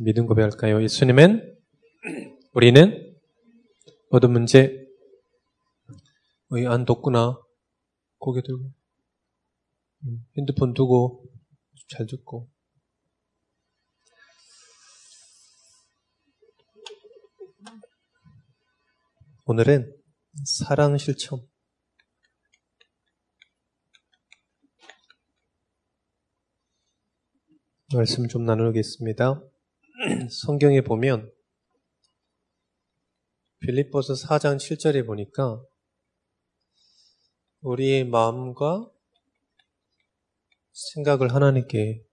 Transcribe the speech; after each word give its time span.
믿음 0.00 0.26
고백할까요? 0.26 0.80
예수님은 0.80 1.58
우리는 2.52 3.16
모든 4.10 4.30
문제 4.30 4.86
안 6.68 6.84
뒀구나 6.84 7.36
고개 8.18 8.40
들고 8.40 8.72
음, 10.04 10.24
핸드폰 10.36 10.72
두고 10.72 11.24
잘 11.88 12.06
듣고 12.06 12.48
오늘은 19.46 19.96
사랑 20.44 20.96
실천 20.96 21.40
말씀 27.92 28.28
좀 28.28 28.44
나누겠습니다. 28.44 29.42
성경에 30.30 30.80
보면 30.82 31.28
빌립보서 33.58 34.14
4장 34.14 34.56
7절에 34.56 35.04
보니까 35.04 35.60
우리의 37.62 38.04
마음과 38.04 38.88
생각을 40.70 41.34
하나님께서 41.34 42.04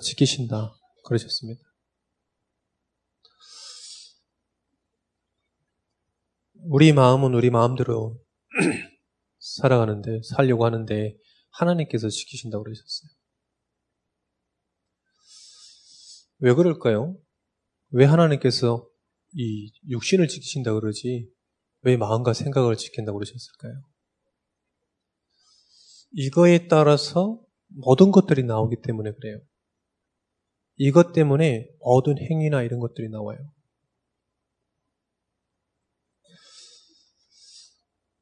지키신다 0.00 0.76
그러셨습니다. 1.04 1.60
우리 6.66 6.92
마음은 6.92 7.34
우리 7.34 7.50
마음대로 7.50 8.22
살아가는데 9.40 10.20
살려고 10.22 10.64
하는데 10.64 11.16
하나님께서 11.50 12.08
지키신다고 12.08 12.62
그러셨어요. 12.62 13.23
왜 16.44 16.52
그럴까요? 16.52 17.16
왜 17.88 18.04
하나님께서 18.04 18.86
이 19.32 19.72
육신을 19.88 20.28
지키신다 20.28 20.74
그러지 20.74 21.26
왜 21.80 21.96
마음과 21.96 22.34
생각을 22.34 22.76
지킨다고 22.76 23.18
그러셨을까요? 23.18 23.72
이거에 26.12 26.68
따라서 26.68 27.40
모든 27.68 28.10
것들이 28.10 28.42
나오기 28.42 28.82
때문에 28.82 29.12
그래요. 29.12 29.40
이것 30.76 31.14
때문에 31.14 31.66
모든 31.80 32.18
행위나 32.18 32.62
이런 32.62 32.78
것들이 32.78 33.08
나와요. 33.08 33.38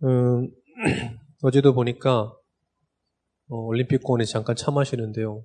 음, 0.05 0.49
어제도 1.43 1.75
보니까 1.75 2.33
어, 3.49 3.57
올림픽공원에 3.57 4.25
잠깐 4.27 4.55
차 4.55 4.71
마시는데요. 4.71 5.45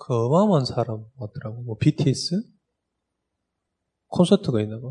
그 0.00 0.14
어마어마한 0.26 0.64
사람 0.64 1.04
왔더라고. 1.16 1.62
뭐 1.62 1.76
BTS 1.78 2.42
콘서트가 4.08 4.60
있나 4.62 4.80
봐. 4.80 4.88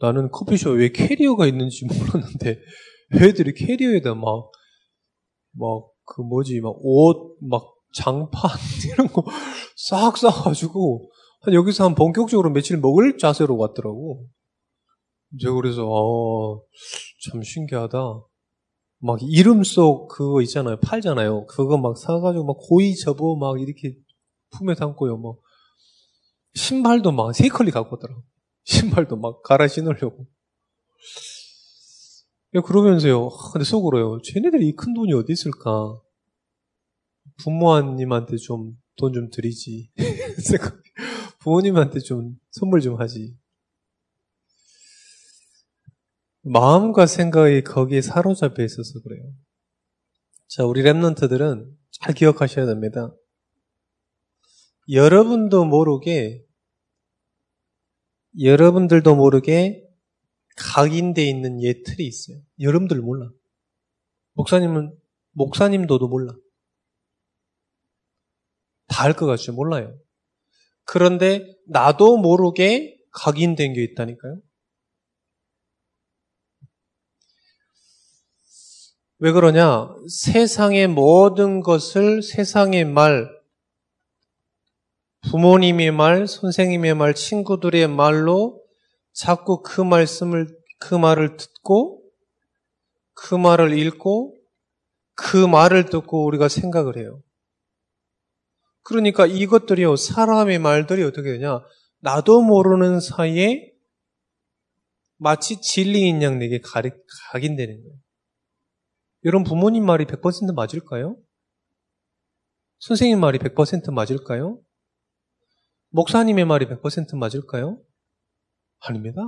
나는 0.00 0.30
커피숍에 0.30 0.72
왜 0.78 0.92
캐리어가 0.92 1.46
있는지 1.46 1.86
몰랐는데 1.86 2.60
애들이 3.22 3.54
캐리어에다 3.54 4.14
막 4.14 4.50
막 5.58 5.92
그 6.04 6.22
뭐지 6.22 6.60
막 6.60 6.74
옷 6.84 7.36
막 7.40 7.74
장판 7.94 8.50
이런 8.92 9.08
거 9.08 9.24
싹 9.76 10.16
싸가지고 10.16 11.10
한 11.42 11.54
여기서 11.54 11.84
한 11.84 11.94
본격적으로 11.94 12.50
며칠 12.50 12.78
먹을 12.78 13.18
자세로 13.18 13.56
왔더라고. 13.56 14.26
이제 15.34 15.50
그래서 15.50 15.86
어, 15.88 16.62
참 17.24 17.42
신기하다. 17.42 17.98
막 19.02 19.18
이름 19.22 19.64
속 19.64 20.08
그거 20.08 20.40
있잖아요. 20.42 20.76
팔잖아요. 20.80 21.46
그거 21.46 21.76
막 21.76 21.98
사가지고 21.98 22.44
막 22.44 22.56
고이 22.60 22.94
접어 22.96 23.36
막 23.36 23.60
이렇게 23.60 23.96
품에 24.50 24.74
담고요. 24.74 25.16
뭐 25.16 25.38
신발도 26.54 27.12
막 27.12 27.32
세 27.34 27.48
컬리 27.48 27.70
갖고 27.70 27.96
오더라. 27.96 28.14
신발도 28.64 29.16
막 29.16 29.42
갈아 29.42 29.66
신으려고. 29.68 30.26
야, 32.54 32.60
그러면서요. 32.60 33.28
근데 33.52 33.64
속으로요. 33.64 34.20
쟤네들이 34.22 34.68
이 34.68 34.76
큰 34.76 34.94
돈이 34.94 35.12
어디 35.14 35.32
있을까? 35.32 36.00
부모님한테 37.42 38.36
좀 38.36 38.76
돈좀 38.98 39.30
드리지. 39.30 39.90
부모님한테 41.40 42.00
좀 42.00 42.36
선물 42.50 42.80
좀 42.80 43.00
하지. 43.00 43.34
마음과 46.42 47.06
생각이 47.06 47.62
거기에 47.62 48.02
사로잡혀 48.02 48.64
있어서 48.64 49.00
그래요. 49.02 49.22
자, 50.48 50.64
우리 50.64 50.82
랩런트들은 50.82 51.70
잘 51.92 52.14
기억하셔야 52.14 52.66
됩니다. 52.66 53.14
여러분도 54.90 55.64
모르게, 55.64 56.44
여러분들도 58.40 59.14
모르게 59.14 59.86
각인되어 60.56 61.24
있는 61.24 61.62
예 61.62 61.82
틀이 61.82 62.06
있어요. 62.06 62.38
여러분들 62.60 63.00
몰라. 63.00 63.30
목사님은, 64.34 64.96
목사님도도 65.32 66.08
몰라. 66.08 66.34
다 68.88 69.04
알 69.06 69.14
것 69.14 69.26
같죠? 69.26 69.52
몰라요. 69.52 69.96
그런데 70.84 71.46
나도 71.66 72.18
모르게 72.18 72.98
각인된 73.12 73.74
게 73.74 73.82
있다니까요. 73.84 74.40
왜 79.24 79.30
그러냐? 79.30 79.88
세상의 80.08 80.88
모든 80.88 81.60
것을 81.60 82.22
세상의 82.22 82.86
말, 82.86 83.30
부모님의 85.30 85.92
말, 85.92 86.26
선생님의 86.26 86.96
말, 86.96 87.14
친구들의 87.14 87.86
말로 87.86 88.60
자꾸 89.12 89.62
그 89.62 89.80
말씀을, 89.80 90.48
그 90.80 90.96
말을 90.96 91.36
듣고, 91.36 92.02
그 93.14 93.36
말을 93.36 93.78
읽고, 93.78 94.36
그 95.14 95.36
말을 95.36 95.84
듣고 95.84 96.26
우리가 96.26 96.48
생각을 96.48 96.96
해요. 96.98 97.22
그러니까 98.82 99.24
이것들이요, 99.26 99.94
사람의 99.94 100.58
말들이 100.58 101.04
어떻게 101.04 101.34
되냐? 101.34 101.60
나도 102.00 102.42
모르는 102.42 102.98
사이에 102.98 103.70
마치 105.18 105.60
진리인 105.60 106.24
양 106.24 106.40
내게 106.40 106.60
각인되는 106.60 107.84
거예요. 107.84 108.01
여러분 109.24 109.44
부모님 109.44 109.84
말이 109.84 110.04
100% 110.04 110.54
맞을까요? 110.54 111.16
선생님 112.80 113.20
말이 113.20 113.38
100% 113.38 113.92
맞을까요? 113.92 114.60
목사님의 115.90 116.44
말이 116.44 116.66
100% 116.66 117.16
맞을까요? 117.16 117.80
아닙니다. 118.80 119.22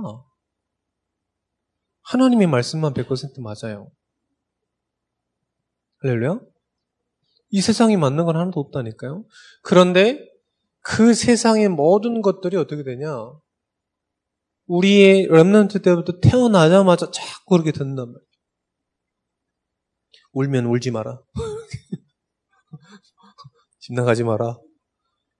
하나님의 2.01 2.47
말씀만 2.47 2.93
100% 2.93 3.41
맞아요. 3.41 3.89
할렐루야? 6.01 6.39
이 7.51 7.61
세상이 7.61 7.95
맞는 7.95 8.25
건 8.25 8.35
하나도 8.35 8.59
없다니까요. 8.59 9.25
그런데 9.61 10.19
그 10.81 11.13
세상의 11.13 11.69
모든 11.69 12.21
것들이 12.21 12.57
어떻게 12.57 12.83
되냐? 12.83 13.07
우리의 14.67 15.27
랩런트 15.27 15.83
때부터 15.83 16.19
태어나자마자 16.19 17.09
자꾸 17.11 17.51
그렇게 17.51 17.71
듣는단 17.71 18.07
말이에요. 18.07 18.34
울면 20.35 20.65
울지 20.65 20.91
마라. 20.91 21.19
집 23.79 23.93
나가지 23.93 24.23
마라. 24.23 24.57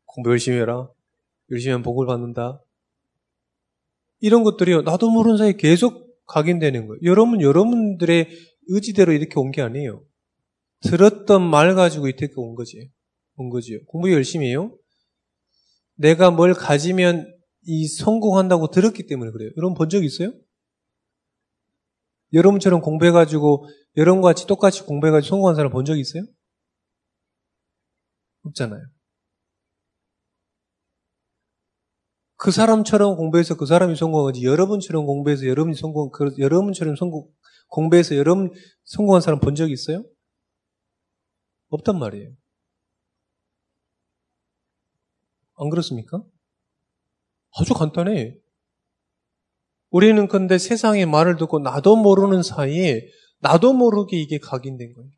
공부 0.05 0.29
열심히 0.31 0.57
해라. 0.57 0.89
열심히 1.51 1.73
하면 1.73 1.83
복을 1.83 2.07
받는다. 2.07 2.61
이런 4.21 4.43
것들이요. 4.43 4.83
나도 4.83 5.11
모르는 5.11 5.37
사이에 5.37 5.53
계속 5.57 6.15
각인되는 6.27 6.87
거예요. 6.87 6.99
여러분, 7.03 7.41
여러분들의 7.41 8.29
의지대로 8.69 9.11
이렇게 9.11 9.37
온 9.39 9.51
게 9.51 9.61
아니에요. 9.61 10.01
들었던 10.81 11.41
말 11.41 11.75
가지고 11.75 12.07
이렇게 12.07 12.27
온 12.37 12.55
거지. 12.55 12.89
온 13.35 13.49
거지요. 13.49 13.79
공부 13.87 14.11
열심히 14.13 14.47
해요. 14.47 14.77
내가 15.97 16.31
뭘 16.31 16.53
가지면 16.53 17.29
이 17.63 17.87
성공한다고 17.87 18.69
들었기 18.71 19.07
때문에 19.07 19.31
그래요. 19.31 19.51
여러분 19.57 19.75
본 19.75 19.89
적 19.89 20.03
있어요? 20.05 20.31
여러분처럼 22.35 22.81
공부해가지고 22.81 23.67
여러분과 23.97 24.29
같이 24.29 24.45
똑같이 24.47 24.83
공부해가지고 24.83 25.29
성공한 25.29 25.55
사람 25.55 25.71
본 25.71 25.85
적 25.85 25.97
있어요? 25.97 26.23
없잖아요. 28.43 28.81
그 32.37 32.51
사람처럼 32.51 33.15
공부해서 33.15 33.55
그 33.57 33.65
사람이 33.65 33.95
성공한 33.95 34.31
거지 34.33 34.45
여러분처럼 34.45 35.05
공부해서 35.05 35.45
여러분이 35.47 35.75
성공, 35.75 36.11
그 36.11 36.33
여러분처럼 36.37 36.95
성공, 36.95 37.27
공부해서 37.69 38.15
여러분 38.15 38.51
성공한 38.83 39.21
사람 39.21 39.39
본 39.39 39.55
적 39.55 39.71
있어요? 39.71 40.03
없단 41.69 41.97
말이에요. 41.99 42.31
안 45.57 45.69
그렇습니까? 45.69 46.21
아주 47.57 47.73
간단해. 47.73 48.35
우리는 49.95 50.27
근데 50.27 50.57
세상의 50.57 51.05
말을 51.05 51.37
듣고 51.37 51.59
나도 51.59 51.95
모르는 51.95 52.43
사이에 52.43 53.07
나도 53.39 53.71
모르게 53.71 54.19
이게 54.19 54.39
각인된 54.39 54.91
거예요. 54.91 55.09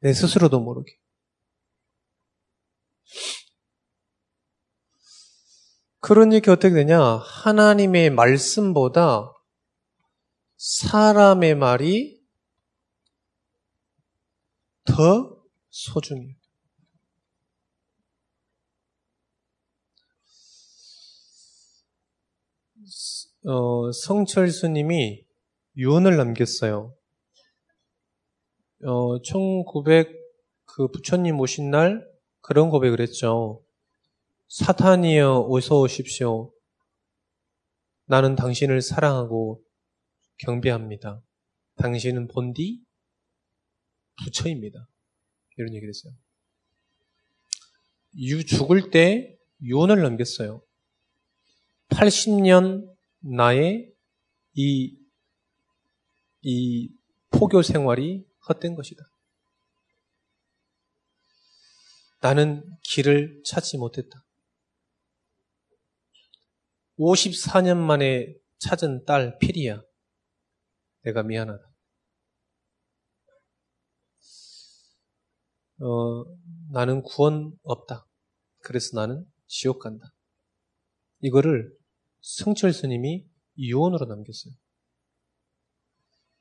내 0.00 0.14
스스로도 0.14 0.60
모르게. 0.60 0.98
그러니까 6.00 6.52
어떻게 6.52 6.72
되냐? 6.72 6.98
하나님의 6.98 8.08
말씀보다 8.08 9.30
사람의 10.56 11.56
말이 11.56 12.26
더 14.86 15.44
소중해요. 15.68 16.37
어, 23.48 23.90
성철수님이 23.90 25.24
유언을 25.78 26.18
남겼어요. 26.18 26.94
어, 28.84 29.22
1900, 29.22 30.12
그 30.66 30.88
부처님 30.88 31.40
오신 31.40 31.70
날 31.70 32.06
그런 32.42 32.68
고백을 32.68 33.00
했죠. 33.00 33.64
사탄이여 34.48 35.46
어서 35.48 35.80
오십시오. 35.80 36.52
나는 38.04 38.36
당신을 38.36 38.82
사랑하고 38.82 39.64
경배합니다. 40.40 41.22
당신은 41.76 42.28
본디 42.28 42.82
부처입니다. 44.24 44.86
이런 45.56 45.72
얘기를 45.72 45.88
했어요. 45.88 46.12
유 48.18 48.44
죽을 48.44 48.90
때 48.90 49.38
유언을 49.62 50.02
남겼어요. 50.02 50.60
80년 51.88 52.97
나의 53.20 53.92
이, 54.54 54.96
이 56.42 56.92
포교 57.30 57.62
생활이 57.62 58.26
헛된 58.48 58.74
것이다. 58.74 59.04
나는 62.20 62.64
길을 62.82 63.42
찾지 63.44 63.78
못했다. 63.78 64.24
54년 66.98 67.76
만에 67.76 68.34
찾은 68.58 69.04
딸 69.04 69.38
피리야. 69.38 69.80
내가 71.02 71.22
미안하다. 71.22 71.64
어, 75.80 76.24
나는 76.72 77.02
구원 77.02 77.56
없다. 77.62 78.04
그래서 78.64 78.98
나는 78.98 79.24
지옥 79.46 79.78
간다. 79.78 80.12
이거를 81.20 81.77
성철 82.20 82.72
스님이 82.72 83.24
유언으로 83.58 84.06
남겼어요. 84.06 84.54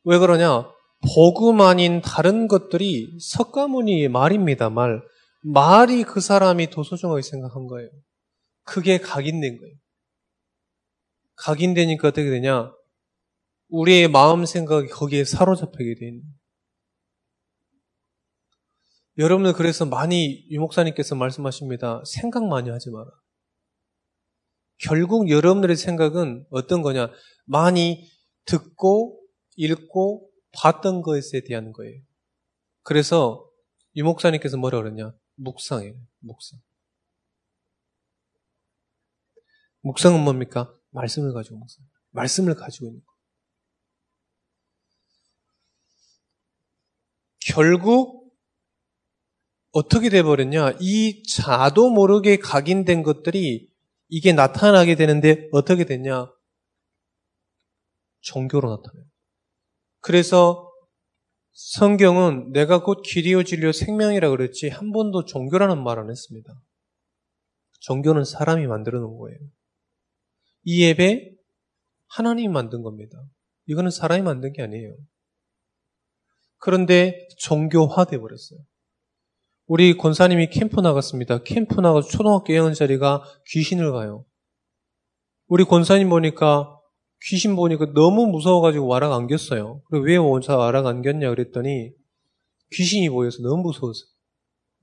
왜 0.03 0.17
그러냐? 0.17 0.71
복음 1.13 1.61
아닌 1.61 2.01
다른 2.01 2.47
것들이 2.47 3.17
석가모니의 3.19 4.09
말입니다, 4.09 4.69
말. 4.69 5.01
말이 5.43 6.03
그 6.03 6.19
사람이 6.19 6.69
더 6.69 6.83
소중하게 6.83 7.21
생각한 7.21 7.67
거예요. 7.67 7.89
그게 8.63 8.97
각인된 8.97 9.57
거예요. 9.57 9.75
각인되니까 11.35 12.09
어떻게 12.09 12.29
되냐? 12.29 12.71
우리의 13.69 14.07
마음 14.07 14.45
생각이 14.45 14.87
거기에 14.87 15.23
사로잡히게 15.23 15.95
돼 15.99 16.07
있는. 16.07 16.23
여러분들 19.17 19.53
그래서 19.53 19.85
많이 19.85 20.45
유목사님께서 20.49 21.15
말씀하십니다. 21.15 22.01
생각 22.05 22.45
많이 22.45 22.69
하지 22.69 22.91
마라. 22.91 23.09
결국 24.77 25.29
여러분들의 25.29 25.75
생각은 25.75 26.45
어떤 26.49 26.81
거냐? 26.81 27.09
많이 27.45 28.09
듣고 28.45 29.21
읽고 29.55 30.29
봤던 30.53 31.01
것에 31.01 31.41
대한 31.45 31.71
거예요. 31.71 32.01
그래서 32.83 33.49
유 33.95 34.03
목사님께서 34.03 34.57
뭐라 34.57 34.81
그러냐? 34.81 35.13
묵상이에요. 35.35 35.95
묵상. 36.19 36.59
묵상은 39.81 40.23
뭡니까? 40.23 40.73
말씀을 40.91 41.33
가지고 41.33 41.57
묵상. 41.57 41.85
말씀을 42.11 42.55
가지고 42.55 42.87
있는 42.87 43.01
거. 43.03 43.17
결국 47.39 48.35
어떻게 49.71 50.09
돼버렸냐? 50.09 50.77
이 50.81 51.23
자도 51.23 51.89
모르게 51.89 52.37
각인된 52.37 53.03
것들이 53.03 53.69
이게 54.09 54.33
나타나게 54.33 54.95
되는데 54.95 55.47
어떻게 55.51 55.85
됐냐? 55.85 56.31
종교로 58.21 58.69
나타나요. 58.69 59.05
그래서 59.99 60.71
성경은 61.53 62.51
내가 62.51 62.83
곧 62.83 63.01
길이요 63.03 63.43
진리요 63.43 63.71
생명이라 63.71 64.29
그랬지 64.29 64.69
한 64.69 64.91
번도 64.91 65.25
종교라는 65.25 65.83
말 65.83 65.99
안 65.99 66.09
했습니다. 66.09 66.53
종교는 67.79 68.23
사람이 68.25 68.67
만들어 68.67 68.99
놓은 68.99 69.17
거예요. 69.17 69.37
이 70.63 70.83
예배 70.83 71.31
하나님이 72.09 72.47
만든 72.49 72.83
겁니다. 72.83 73.17
이거는 73.65 73.91
사람이 73.91 74.21
만든 74.23 74.53
게 74.53 74.61
아니에요. 74.61 74.95
그런데 76.57 77.27
종교화돼 77.39 78.17
버렸어요. 78.19 78.59
우리 79.67 79.97
권사님이 79.97 80.49
캠프 80.49 80.79
나갔습니다. 80.79 81.39
캠프 81.43 81.81
나가서 81.81 82.07
초등학교 82.07 82.53
예언자리가 82.53 83.23
귀신을 83.47 83.91
가요. 83.91 84.25
우리 85.47 85.65
권사님 85.65 86.09
보니까 86.09 86.73
귀신 87.25 87.57
보니까 87.57 87.87
너무 87.93 88.27
무서워가지고 88.27 88.87
와락 88.87 89.11
안겼어요. 89.11 89.81
왜 89.91 90.15
원사 90.15 90.55
와락 90.55 90.85
안겼냐 90.85 91.29
그랬더니 91.29 91.91
귀신이 92.71 93.09
보여서 93.09 93.41
너무 93.41 93.63
무서워서. 93.63 94.05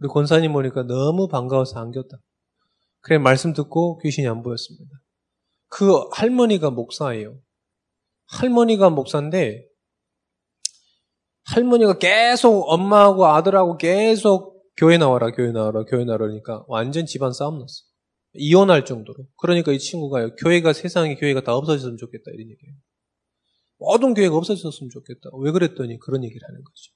우리 0.01 0.09
권사님 0.09 0.53
보니까 0.53 0.83
너무 0.83 1.29
반가워서 1.29 1.81
안겼다. 1.81 2.19
그래 3.01 3.17
말씀 3.17 3.55
듣고 3.55 3.99
귀신이 3.99 4.29
안 4.29 4.43
보였습니다. 4.43 4.91
그 5.69 6.05
할머니가 6.13 6.71
목사예요. 6.71 7.39
할머니가 8.27 8.91
목사인데 8.91 9.65
할머니가 11.45 11.99
계속 11.99 12.71
엄마하고 12.71 13.27
아들하고 13.27 13.79
계속 13.79 14.54
교회 14.76 14.99
나와라, 14.99 15.31
교회 15.31 15.53
나와라, 15.53 15.85
교회 15.85 16.05
나와라니까 16.05 16.65
완전 16.69 17.06
집안 17.06 17.32
싸움 17.32 17.59
났어. 17.59 17.85
이혼할 18.35 18.85
정도로. 18.85 19.26
그러니까 19.37 19.73
이 19.73 19.79
친구가 19.79 20.35
교회가 20.37 20.73
세상에 20.73 21.15
교회가 21.15 21.43
다 21.43 21.55
없어졌으면 21.55 21.97
좋겠다 21.97 22.31
이런 22.32 22.50
얘기예요. 22.50 22.75
모든 23.79 24.15
교회가 24.15 24.37
없어졌으면 24.37 24.91
좋겠다. 24.91 25.31
왜 25.41 25.53
그랬더니 25.53 25.99
그런 25.99 26.25
얘기를 26.25 26.47
하는 26.47 26.62
거죠. 26.65 26.93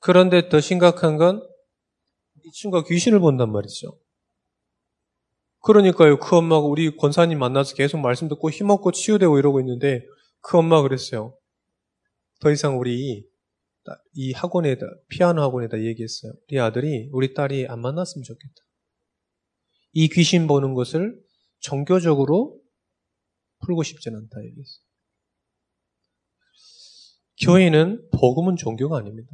그런데 0.00 0.48
더 0.48 0.60
심각한 0.60 1.16
건 1.16 1.58
이 2.48 2.50
친구가 2.50 2.84
귀신을 2.88 3.20
본단 3.20 3.52
말이죠. 3.52 3.98
그러니까요, 5.60 6.18
그 6.18 6.36
엄마가 6.36 6.66
우리 6.66 6.96
권사님 6.96 7.38
만나서 7.38 7.74
계속 7.74 7.98
말씀 7.98 8.28
듣고 8.28 8.48
힘없고 8.50 8.92
치유되고 8.92 9.38
이러고 9.38 9.60
있는데 9.60 10.06
그 10.40 10.56
엄마가 10.56 10.82
그랬어요. 10.82 11.36
더 12.40 12.50
이상 12.50 12.78
우리 12.78 13.24
이 14.14 14.32
학원에다, 14.32 14.86
피아노 15.08 15.42
학원에다 15.42 15.82
얘기했어요. 15.82 16.32
우리 16.48 16.60
아들이, 16.60 17.08
우리 17.12 17.34
딸이 17.34 17.66
안 17.68 17.80
만났으면 17.80 18.22
좋겠다. 18.22 18.54
이 19.92 20.08
귀신 20.08 20.46
보는 20.46 20.74
것을 20.74 21.18
종교적으로 21.60 22.60
풀고 23.60 23.82
싶진 23.82 24.14
않다 24.14 24.44
얘기했어요. 24.44 24.84
교회는 27.40 28.08
복음은 28.10 28.56
종교가 28.56 28.98
아닙니다. 28.98 29.30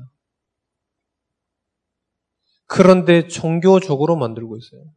그런데 2.67 3.29
종교적으로 3.29 4.17
만들고 4.17 4.57
있어요. 4.57 4.95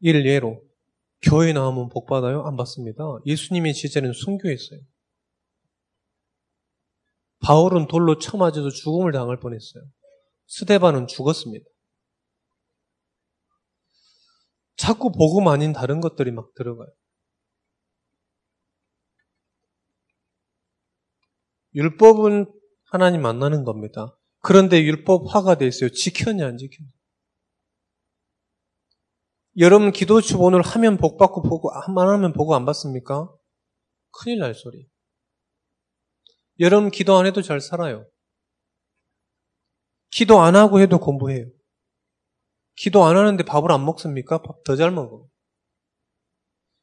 일례로 0.00 0.62
교회 1.22 1.52
나오면 1.52 1.88
복 1.90 2.06
받아요? 2.06 2.42
안 2.42 2.56
받습니다. 2.56 3.04
예수님의 3.26 3.74
제자는 3.74 4.12
순교했어요. 4.12 4.80
바울은 7.42 7.88
돌로 7.88 8.18
쳐맞아서 8.18 8.70
죽음을 8.70 9.12
당할 9.12 9.38
뻔했어요. 9.38 9.84
스데반은 10.46 11.06
죽었습니다. 11.06 11.64
자꾸 14.76 15.12
복음 15.12 15.48
아닌 15.48 15.72
다른 15.72 16.00
것들이 16.00 16.30
막 16.30 16.54
들어가요. 16.54 16.88
율법은 21.74 22.52
하나님 22.84 23.22
만나는 23.22 23.64
겁니다. 23.64 24.16
그런데 24.40 24.82
율법 24.82 25.34
화가 25.34 25.56
돼 25.56 25.66
있어요. 25.66 25.90
지켰냐 25.90 26.46
안 26.46 26.58
지켰냐. 26.58 26.90
여러분 29.58 29.92
기도추 29.92 30.38
오늘 30.38 30.62
하면 30.62 30.96
복 30.96 31.18
받고 31.18 31.42
보고 31.42 31.70
안 31.72 31.96
하면 31.96 32.32
보고 32.32 32.54
안 32.54 32.64
받습니까? 32.64 33.30
큰일 34.10 34.38
날 34.38 34.54
소리. 34.54 34.91
여러분 36.62 36.90
기도 36.90 37.16
안 37.18 37.26
해도 37.26 37.42
잘 37.42 37.60
살아요. 37.60 38.08
기도 40.10 40.40
안 40.40 40.56
하고 40.56 40.80
해도 40.80 40.98
공부해요. 40.98 41.46
기도 42.76 43.04
안 43.04 43.16
하는데 43.16 43.42
밥을 43.44 43.70
안 43.70 43.84
먹습니까? 43.84 44.40
밥 44.42 44.62
더 44.64 44.76
잘 44.76 44.90
먹어. 44.90 45.26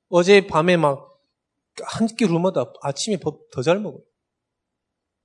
어제 0.10 0.46
밤에 0.46 0.78
막 0.78 1.08
한끼 1.82 2.26
루마다 2.26 2.72
아침에 2.82 3.18
밥 3.18 3.34
더 3.52 3.64
잘 3.64 3.80
먹어요. 3.80 4.04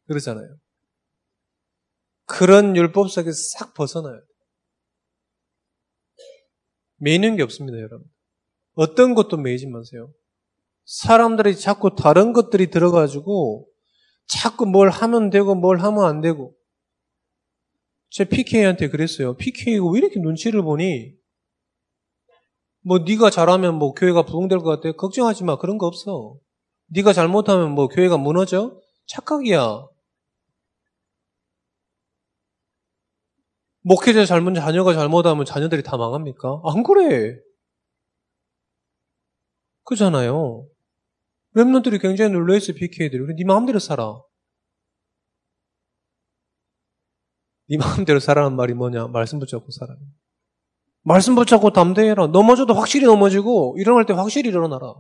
그러잖아요. 0.08 0.56
그런 2.26 2.76
율법 2.76 3.10
속에서 3.10 3.36
싹 3.58 3.74
벗어나요. 3.74 4.22
매이는 6.96 7.36
게 7.36 7.42
없습니다, 7.42 7.76
여러분. 7.78 8.06
어떤 8.74 9.14
것도 9.14 9.36
매이지 9.36 9.66
마세요. 9.66 10.12
사람들이 10.86 11.56
자꾸 11.58 11.94
다른 11.94 12.32
것들이 12.32 12.70
들어가지고 12.70 13.66
자꾸 14.26 14.66
뭘 14.66 14.90
하면 14.90 15.30
되고 15.30 15.54
뭘 15.54 15.78
하면 15.80 16.04
안 16.04 16.20
되고. 16.20 16.54
제 18.10 18.24
PK한테 18.24 18.88
그랬어요. 18.88 19.36
PK가 19.36 19.84
왜 19.90 19.98
이렇게 19.98 20.20
눈치를 20.20 20.62
보니? 20.62 21.12
뭐 22.82 22.98
네가 22.98 23.30
잘하면 23.30 23.76
뭐 23.76 23.92
교회가 23.94 24.22
부흥될 24.24 24.58
것 24.58 24.80
같아. 24.80 24.92
걱정하지 24.96 25.44
마. 25.44 25.56
그런 25.56 25.78
거 25.78 25.86
없어. 25.86 26.36
네가 26.88 27.12
잘못하면 27.12 27.72
뭐 27.72 27.88
교회가 27.88 28.18
무너져? 28.18 28.78
착각이야. 29.06 29.86
목회자 33.82 34.24
잘못, 34.24 34.54
자녀가 34.54 34.94
잘못하면 34.94 35.44
자녀들이 35.44 35.82
다 35.82 35.96
망합니까? 35.96 36.62
안 36.64 36.82
그래. 36.82 37.36
그잖아요. 39.84 40.66
랩런들이 41.54 42.00
굉장히 42.00 42.32
놀라있어, 42.32 42.72
PK들이. 42.72 43.34
네 43.36 43.44
마음대로 43.44 43.78
살아. 43.78 44.20
네 47.68 47.76
마음대로 47.78 48.18
살아라는 48.20 48.56
말이 48.56 48.74
뭐냐? 48.74 49.06
말씀 49.08 49.38
붙잡고 49.38 49.70
살아. 49.70 49.96
말씀 51.02 51.34
붙잡고 51.34 51.70
담대해라. 51.70 52.28
넘어져도 52.28 52.74
확실히 52.74 53.06
넘어지고, 53.06 53.76
일어날 53.78 54.06
때 54.06 54.12
확실히 54.14 54.50
일어나라. 54.50 54.94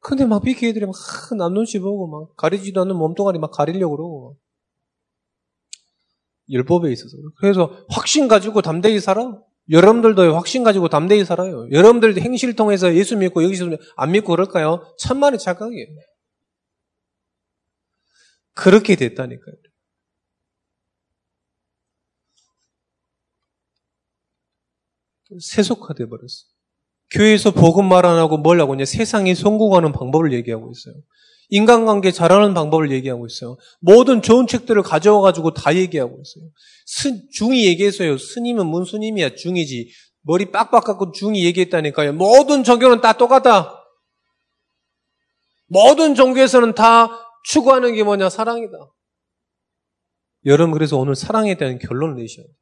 근데 0.00 0.24
막 0.24 0.42
PK들이 0.42 0.86
막, 0.86 0.94
남 1.38 1.54
눈치 1.54 1.78
보고, 1.78 2.08
막, 2.08 2.36
가리지도 2.36 2.80
않는 2.80 2.96
몸뚱아리 2.96 3.38
막 3.38 3.50
가리려고 3.52 3.96
그러고. 3.96 4.38
율법에 6.48 6.90
있어서. 6.90 7.16
그래서 7.38 7.86
확신 7.90 8.26
가지고 8.26 8.60
담대히 8.62 8.98
살아. 8.98 9.40
여러분들도 9.70 10.34
확신 10.34 10.64
가지고 10.64 10.88
담대히 10.88 11.24
살아요. 11.24 11.68
여러분들 11.70 12.20
행실 12.20 12.56
통해서 12.56 12.94
예수 12.94 13.16
믿고 13.16 13.44
여기서 13.44 13.70
안 13.96 14.12
믿고 14.12 14.32
그럴까요? 14.32 14.84
천만의 14.98 15.38
착각이에요. 15.38 15.86
그렇게 18.54 18.96
됐다니까요. 18.96 19.54
세속화돼 25.40 26.06
버렸어. 26.06 26.46
교회에서 27.10 27.52
복음 27.52 27.88
말 27.88 28.04
안 28.06 28.18
하고 28.18 28.36
뭘 28.38 28.60
하고 28.60 28.74
있냐? 28.74 28.84
세상에 28.84 29.34
성공하는 29.34 29.92
방법을 29.92 30.32
얘기하고 30.32 30.70
있어요. 30.72 30.94
인간관계 31.50 32.12
잘하는 32.12 32.54
방법을 32.54 32.90
얘기하고 32.92 33.26
있어요. 33.26 33.56
모든 33.80 34.22
좋은 34.22 34.46
책들을 34.46 34.82
가져와가지고 34.82 35.54
다 35.54 35.74
얘기하고 35.74 36.20
있어요. 36.20 36.50
스, 36.86 37.28
중이 37.30 37.66
얘기했어요. 37.66 38.16
스님은 38.18 38.66
문 38.66 38.84
스님이야. 38.84 39.34
중이지. 39.34 39.90
머리 40.22 40.50
빡빡 40.50 40.84
깎고 40.84 41.12
중이 41.12 41.44
얘기했다니까요. 41.44 42.12
모든 42.14 42.64
종교는 42.64 43.00
다 43.00 43.12
똑같다. 43.12 43.76
모든 45.66 46.14
종교에서는 46.14 46.74
다 46.74 47.10
추구하는 47.44 47.94
게 47.94 48.02
뭐냐? 48.02 48.28
사랑이다. 48.28 48.76
여러분 50.46 50.72
그래서 50.72 50.96
오늘 50.96 51.14
사랑에 51.14 51.56
대한 51.56 51.78
결론을 51.78 52.16
내셔야 52.16 52.44
돼요. 52.44 52.54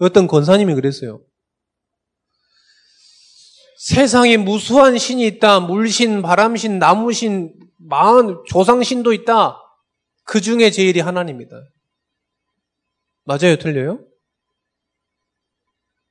어떤 0.00 0.26
권사님이 0.26 0.74
그랬어요. 0.74 1.22
세상에 3.86 4.36
무수한 4.36 4.98
신이 4.98 5.24
있다. 5.28 5.60
물신, 5.60 6.20
바람신, 6.20 6.80
나무신, 6.80 7.56
마흔, 7.76 8.42
조상신도 8.48 9.12
있다. 9.12 9.60
그 10.24 10.40
중에 10.40 10.72
제일이 10.72 10.98
하나님이다. 10.98 11.54
맞아요? 13.22 13.56
틀려요? 13.60 14.04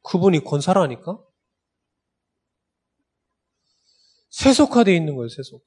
그분이 0.04 0.46
권사라니까? 0.46 1.20
세속화되어 4.30 4.94
있는 4.94 5.18
거예요, 5.18 5.28
세속화. 5.28 5.66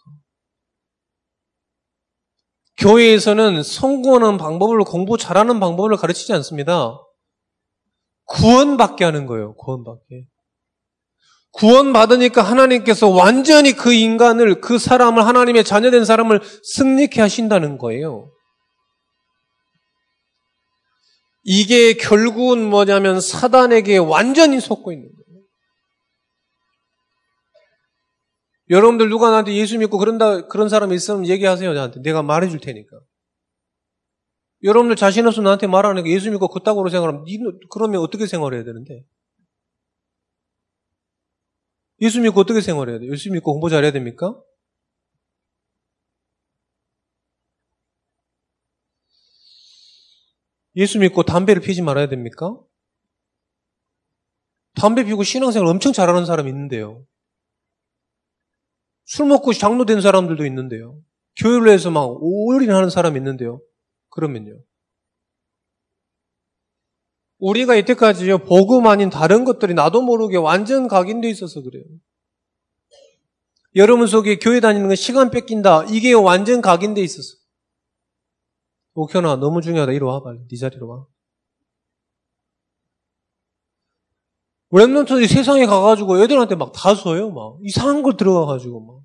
교회에서는 2.78 3.62
성공하는 3.62 4.38
방법을 4.38 4.78
공부 4.84 5.18
잘하는 5.18 5.60
방법을 5.60 5.98
가르치지 5.98 6.32
않습니다. 6.32 6.96
구원받게 8.24 9.04
하는 9.04 9.26
거예요, 9.26 9.54
구원받게. 9.56 10.26
구원받으니까 11.58 12.42
하나님께서 12.42 13.08
완전히 13.08 13.72
그 13.72 13.92
인간을, 13.92 14.60
그 14.60 14.78
사람을, 14.78 15.26
하나님의 15.26 15.64
자녀된 15.64 16.04
사람을 16.04 16.40
승리케 16.62 17.20
하신다는 17.20 17.78
거예요. 17.78 18.30
이게 21.42 21.94
결국은 21.94 22.62
뭐냐면 22.68 23.20
사단에게 23.20 23.96
완전히 23.98 24.60
속고 24.60 24.92
있는 24.92 25.08
거예요. 25.08 25.18
여러분들 28.70 29.08
누가 29.08 29.30
나한테 29.30 29.54
예수 29.54 29.78
믿고 29.78 29.98
그런다, 29.98 30.46
그런 30.46 30.68
사람이 30.68 30.94
있으면 30.94 31.26
얘기하세요, 31.26 31.74
저한테. 31.74 32.02
내가 32.02 32.22
말해 32.22 32.48
줄 32.48 32.60
테니까. 32.60 33.00
여러분들 34.62 34.94
자신 34.94 35.26
없으면 35.26 35.44
나한테 35.44 35.66
말하는 35.66 36.04
게 36.04 36.12
예수 36.12 36.30
믿고 36.30 36.48
그따구로 36.48 36.90
생각하면, 36.90 37.24
그러면 37.70 38.00
어떻게 38.02 38.26
생활해야 38.26 38.64
되는데? 38.64 39.04
예수 42.00 42.20
믿고 42.20 42.40
어떻게 42.40 42.60
생활해야 42.60 42.98
돼요? 42.98 43.10
예수 43.12 43.30
믿고 43.32 43.52
공부 43.52 43.68
잘해야 43.70 43.92
됩니까? 43.92 44.40
예수 50.76 50.98
믿고 51.00 51.24
담배를 51.24 51.60
피지 51.60 51.82
말아야 51.82 52.08
됩니까? 52.08 52.56
담배 54.74 55.04
피고 55.04 55.24
신앙생활 55.24 55.68
엄청 55.68 55.92
잘하는 55.92 56.24
사람이 56.24 56.48
있는데요. 56.50 57.04
술 59.04 59.26
먹고 59.26 59.52
장로 59.52 59.84
된 59.84 60.00
사람들도 60.00 60.46
있는데요. 60.46 61.00
교회를 61.36 61.70
해서 61.70 61.90
막 61.90 62.06
올인하는 62.20 62.90
사람이 62.90 63.18
있는데요. 63.18 63.60
그러면요. 64.10 64.60
우리가 67.38 67.76
이때까지요, 67.76 68.38
복음 68.38 68.87
아닌 68.87 69.11
다른 69.11 69.45
것들이 69.45 69.75
나도 69.75 70.02
모르게 70.02 70.37
완전 70.37 70.88
각인돼 70.88 71.28
있어서 71.30 71.62
그래요. 71.62 71.85
여러분 73.76 74.07
속에 74.07 74.38
교회 74.38 74.61
다니는 74.61 74.88
건 74.88 74.97
시간 74.97 75.30
뺏긴다. 75.30 75.85
이게 75.90 76.12
완전 76.12 76.61
각인돼 76.61 77.00
있어서. 77.02 77.37
옥현아, 78.95 79.37
너무 79.37 79.62
중요하다. 79.62 79.92
이리 79.92 80.02
와, 80.04 80.23
빨리. 80.23 80.40
네 80.49 80.57
자리로 80.57 80.88
와. 80.88 81.07
랩런트들이 84.73 85.28
세상에 85.28 85.64
가가지고 85.66 86.23
애들한테 86.23 86.57
막 86.57 86.73
다 86.73 86.95
써요, 86.95 87.30
막. 87.30 87.59
이상한 87.62 88.02
걸 88.02 88.16
들어가가지고, 88.16 88.80
막. 88.85 88.97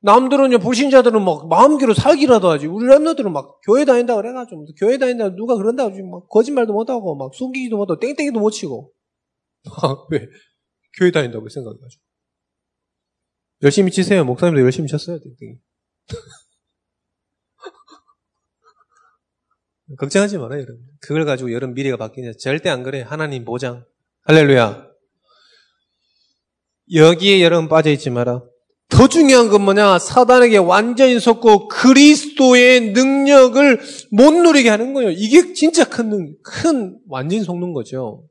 남들은 0.00 0.58
보신자들은 0.60 1.24
막 1.24 1.48
마음대로 1.48 1.92
살기라도 1.92 2.50
하지. 2.50 2.66
우리 2.66 2.86
랩너들은 2.86 3.30
막 3.30 3.60
교회 3.64 3.84
다닌다 3.84 4.14
그래가지고 4.16 4.66
교회 4.78 4.96
다닌다 4.96 5.34
누가 5.34 5.56
그런다고 5.56 5.92
지금 5.92 6.10
막 6.10 6.28
거짓말도 6.28 6.72
못하고 6.72 7.16
막 7.16 7.34
숨기기도 7.34 7.76
못하고 7.76 7.98
땡땡이도 7.98 8.38
못 8.38 8.50
치고 8.50 8.92
왜 10.10 10.26
교회 10.98 11.10
다닌다고 11.10 11.48
생각해가지고 11.48 12.02
열심히 13.62 13.90
치세요. 13.90 14.24
목사님도 14.24 14.60
열심히 14.60 14.88
쳤어요. 14.88 15.18
땡땡이. 15.18 15.58
걱정하지 19.98 20.38
말아요, 20.38 20.60
여러분. 20.60 20.86
그걸 21.00 21.24
가지고 21.24 21.52
여러분 21.52 21.74
미래가 21.74 21.96
바뀌냐. 21.96 22.32
절대 22.38 22.68
안 22.68 22.84
그래. 22.84 23.00
하나님 23.00 23.44
보장. 23.44 23.84
할렐루야. 24.22 24.86
여기에 26.94 27.42
여러분 27.42 27.68
빠져있지 27.68 28.10
마라. 28.10 28.47
더 28.90 29.06
중요한 29.06 29.48
건 29.48 29.62
뭐냐? 29.62 29.98
사단에게 29.98 30.56
완전히 30.56 31.20
속고 31.20 31.68
그리스도의 31.68 32.92
능력을 32.92 33.80
못 34.12 34.30
누리게 34.32 34.68
하는 34.70 34.94
거예요. 34.94 35.10
이게 35.10 35.52
진짜 35.52 35.84
큰, 35.84 36.34
큰 36.42 36.98
완전히 37.08 37.42
속는 37.44 37.74
거죠. 37.74 38.24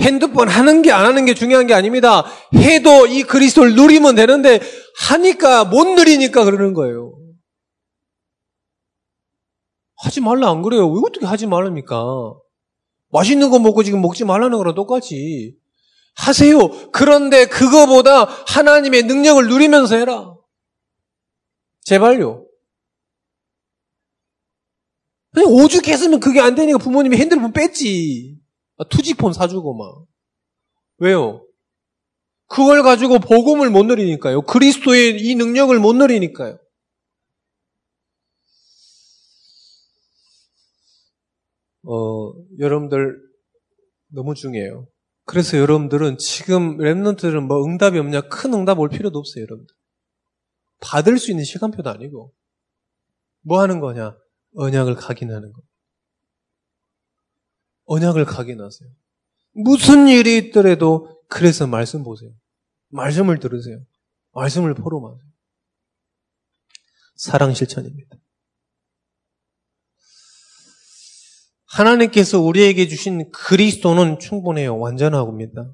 핸드폰 0.00 0.48
하는 0.48 0.82
게 0.82 0.90
안 0.90 1.04
하는 1.04 1.24
게 1.24 1.34
중요한 1.34 1.66
게 1.66 1.74
아닙니다. 1.74 2.24
해도 2.54 3.06
이 3.06 3.22
그리스도를 3.22 3.74
누리면 3.74 4.14
되는데 4.14 4.60
하니까 5.08 5.64
못 5.64 5.84
누리니까 5.84 6.44
그러는 6.44 6.72
거예요. 6.74 7.14
하지 9.96 10.20
말라 10.20 10.50
안 10.50 10.62
그래요. 10.62 10.88
왜 10.88 11.00
어떻게 11.06 11.26
하지 11.26 11.46
말랍니까? 11.46 12.04
맛있는 13.10 13.50
거 13.50 13.58
먹고 13.58 13.82
지금 13.82 14.00
먹지 14.00 14.24
말라는 14.24 14.58
거랑 14.58 14.74
똑같이. 14.74 15.54
하세요. 16.14 16.90
그런데 16.92 17.46
그거보다 17.46 18.24
하나님의 18.24 19.04
능력을 19.04 19.48
누리면서 19.48 19.96
해라. 19.96 20.36
제발요. 21.82 22.46
오죽했으면 25.34 26.20
그게 26.20 26.40
안 26.40 26.54
되니까 26.54 26.78
부모님이 26.78 27.16
핸드폰 27.16 27.52
뺐지. 27.52 28.38
아, 28.76 28.84
투지폰 28.88 29.32
사주고 29.32 29.74
막. 29.74 30.06
왜요? 30.98 31.46
그걸 32.46 32.82
가지고 32.82 33.18
복음을 33.18 33.70
못 33.70 33.84
누리니까요. 33.84 34.42
그리스도의 34.42 35.20
이 35.20 35.34
능력을 35.34 35.76
못 35.78 35.94
누리니까요. 35.94 36.58
어, 41.84 42.32
여러분들 42.58 43.18
너무 44.08 44.34
중요해요. 44.34 44.86
그래서 45.32 45.56
여러분들은 45.56 46.18
지금 46.18 46.76
랩런트들은 46.76 47.46
뭐 47.46 47.64
응답이 47.64 47.98
없냐 47.98 48.28
큰 48.28 48.52
응답 48.52 48.78
올 48.78 48.90
필요도 48.90 49.18
없어요, 49.18 49.44
여러분들. 49.44 49.74
받을 50.78 51.16
수 51.18 51.30
있는 51.30 51.42
시간표도 51.42 51.88
아니고 51.88 52.34
뭐 53.40 53.62
하는 53.62 53.80
거냐? 53.80 54.14
언약을 54.56 54.94
각인하는 54.94 55.54
거. 55.54 55.62
언약을 57.86 58.26
각인하세요. 58.26 58.90
무슨 59.52 60.06
일이 60.06 60.36
있더라도 60.36 61.22
그래서 61.28 61.66
말씀 61.66 62.04
보세요. 62.04 62.30
말씀을 62.88 63.38
들으세요. 63.38 63.82
말씀을 64.32 64.74
포럼하세요. 64.74 65.32
사랑 67.16 67.54
실천입니다. 67.54 68.18
하나님께서 71.72 72.38
우리에게 72.38 72.86
주신 72.86 73.30
그리스도는 73.32 74.18
충분해요. 74.18 74.78
완전하고입니다. 74.78 75.72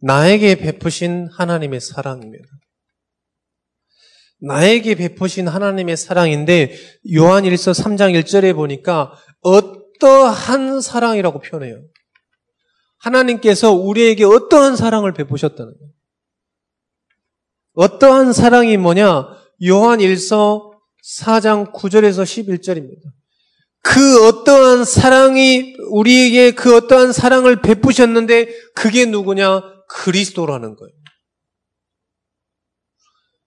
나에게 0.00 0.54
베푸신 0.56 1.28
하나님의 1.30 1.80
사랑입니다. 1.80 2.46
나에게 4.40 4.94
베푸신 4.94 5.48
하나님의 5.48 5.96
사랑인데 5.96 6.72
요한 7.14 7.44
1서 7.44 7.74
3장 7.74 8.18
1절에 8.22 8.54
보니까 8.54 9.12
어떠한 9.42 10.80
사랑이라고 10.80 11.40
표현해요. 11.40 11.82
하나님께서 12.98 13.72
우리에게 13.72 14.24
어떠한 14.24 14.76
사랑을 14.76 15.12
베푸셨다는 15.12 15.72
거예요. 15.72 15.92
어떠한 17.74 18.32
사랑이 18.32 18.76
뭐냐? 18.76 19.28
요한 19.66 19.98
1서 19.98 20.72
4장 21.20 21.72
9절에서 21.72 22.22
11절입니다. 22.22 23.17
그 23.82 24.26
어떠한 24.26 24.84
사랑이 24.84 25.74
우리에게 25.90 26.52
그 26.52 26.76
어떠한 26.76 27.12
사랑을 27.12 27.62
베푸셨는데 27.62 28.48
그게 28.74 29.04
누구냐? 29.06 29.62
그리스도라는 29.88 30.76
거예요. 30.76 30.92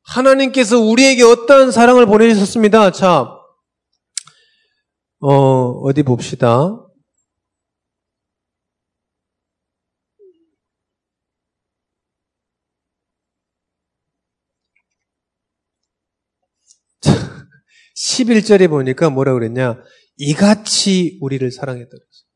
하나님께서 0.03 0.79
우리에게 0.79 1.23
어떠한 1.23 1.71
사랑을 1.71 2.05
보내주셨습니다. 2.05 2.91
자, 2.91 3.37
어, 5.19 5.29
어디 5.83 6.03
봅시다. 6.03 6.77
자, 17.01 17.11
11절에 17.95 18.67
보니까 18.69 19.09
뭐라 19.09 19.33
그랬냐? 19.33 19.81
이같이 20.17 21.17
우리를 21.21 21.49
사랑했다 21.51 21.89
그랬어요. 21.89 22.31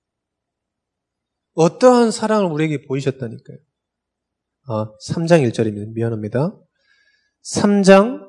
어떠한 1.53 2.12
사랑을 2.12 2.51
우리에게 2.51 2.86
보이셨다니까요. 2.86 3.58
아, 4.67 4.91
3장 5.08 5.50
1절입니다. 5.50 5.94
미안합니다. 5.94 6.58
3장 7.44 8.25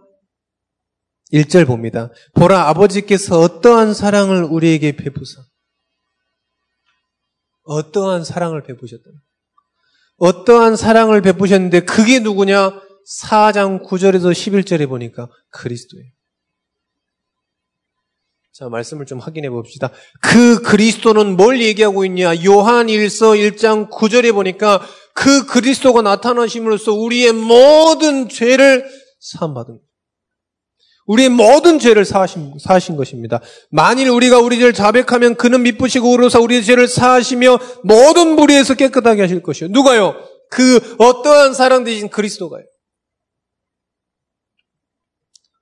1절 1.32 1.66
봅니다. 1.66 2.10
보라 2.34 2.68
아버지께서 2.68 3.40
어떠한 3.40 3.94
사랑을 3.94 4.44
우리에게 4.44 4.96
베푸사. 4.96 5.42
어떠한 7.64 8.24
사랑을 8.24 8.62
베푸셨다. 8.62 9.04
어떠한 10.18 10.76
사랑을 10.76 11.20
베푸셨는데 11.20 11.80
그게 11.80 12.20
누구냐? 12.20 12.80
4장 13.22 13.84
9절에서 13.84 14.32
11절에 14.32 14.88
보니까 14.88 15.28
그리스도예요. 15.50 16.06
자, 18.58 18.70
말씀을 18.70 19.04
좀 19.04 19.18
확인해 19.18 19.50
봅시다. 19.50 19.90
그 20.22 20.62
그리스도는 20.62 21.36
뭘 21.36 21.60
얘기하고 21.60 22.06
있냐? 22.06 22.32
요한 22.46 22.86
1서 22.86 23.36
1장 23.38 23.90
9절에 23.90 24.32
보니까 24.32 24.80
그 25.12 25.44
그리스도가 25.44 26.00
나타나심으로써 26.00 26.94
우리의 26.94 27.34
모든 27.34 28.30
죄를 28.30 28.88
사함받은 29.20 29.78
우리의 31.04 31.28
모든 31.28 31.78
죄를 31.78 32.06
사하신, 32.06 32.54
사하신 32.58 32.96
것입니다. 32.96 33.42
만일 33.70 34.08
우리가 34.08 34.38
우리 34.38 34.56
죄를 34.58 34.72
자백하면 34.72 35.34
그는 35.34 35.62
미쁘시고 35.62 36.10
우로서 36.10 36.40
우리의 36.40 36.64
죄를 36.64 36.88
사하시며 36.88 37.58
모든 37.84 38.36
무리에서 38.36 38.72
깨끗하게 38.72 39.20
하실 39.20 39.42
것이요. 39.42 39.68
누가요? 39.68 40.16
그 40.48 40.96
어떠한 40.98 41.52
사랑 41.52 41.84
되신 41.84 42.08
그리스도가요. 42.08 42.64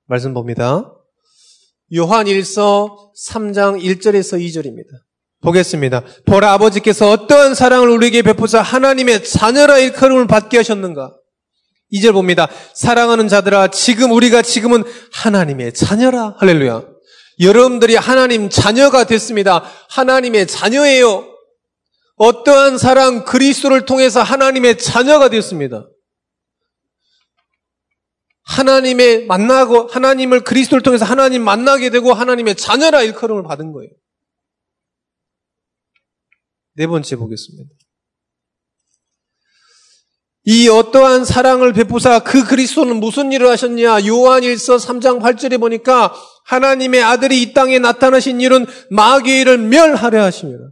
말씀 0.07 0.33
봅니다. 0.33 0.93
요한 1.97 2.27
1서 2.27 3.13
3장 3.29 3.81
1절에서 3.81 4.41
2절입니다. 4.41 4.89
보겠습니다. 5.43 6.03
보라 6.25 6.53
아버지께서 6.53 7.11
어떠한 7.11 7.55
사랑을 7.55 7.89
우리에게 7.91 8.23
베푸사 8.23 8.63
하나님의 8.63 9.23
자녀라 9.23 9.79
일컬음을 9.79 10.27
받게 10.27 10.57
하셨는가? 10.57 11.15
2절 11.93 12.13
봅니다. 12.13 12.49
사랑하는 12.75 13.29
자들아 13.29 13.69
지금 13.69 14.11
우리가 14.11 14.43
지금은 14.43 14.83
하나님의 15.13 15.75
자녀라. 15.75 16.35
할렐루야. 16.39 16.83
여러분들이 17.41 17.95
하나님 17.95 18.49
자녀가 18.49 19.05
됐습니다. 19.05 19.63
하나님의 19.91 20.47
자녀예요. 20.47 21.29
어떠한 22.17 22.79
사랑 22.79 23.25
그리스도를 23.25 23.85
통해서 23.85 24.23
하나님의 24.23 24.79
자녀가 24.79 25.29
되었습니다. 25.29 25.87
하나님의 28.45 29.27
만나고 29.27 29.89
하나님을 29.89 30.45
그리스도를 30.45 30.83
통해서 30.83 31.05
하나님 31.05 31.43
만나게 31.43 31.91
되고 31.91 32.13
하나님의 32.13 32.57
자녀라 32.57 33.03
일컬음을 33.03 33.43
받은 33.43 33.73
거예요. 33.73 33.91
네 36.75 36.87
번째 36.87 37.17
보겠습니다. 37.17 37.71
이 40.47 40.69
어떠한 40.69 41.25
사랑을 41.25 41.73
베푸사 41.73 42.19
그 42.23 42.45
그리스도는 42.45 43.01
무슨 43.01 43.33
일을 43.33 43.49
하셨냐? 43.49 44.07
요한 44.07 44.43
1서 44.43 44.79
3장 44.79 45.23
8절에 45.23 45.59
보니까 45.59 46.15
하나님의 46.45 47.03
아들이 47.03 47.41
이 47.41 47.55
땅에 47.55 47.79
나타나신 47.79 48.43
일은 48.43 48.67
마귀의 48.91 49.41
일을 49.41 49.59
멸하려 49.59 50.23
하십니다. 50.23 50.65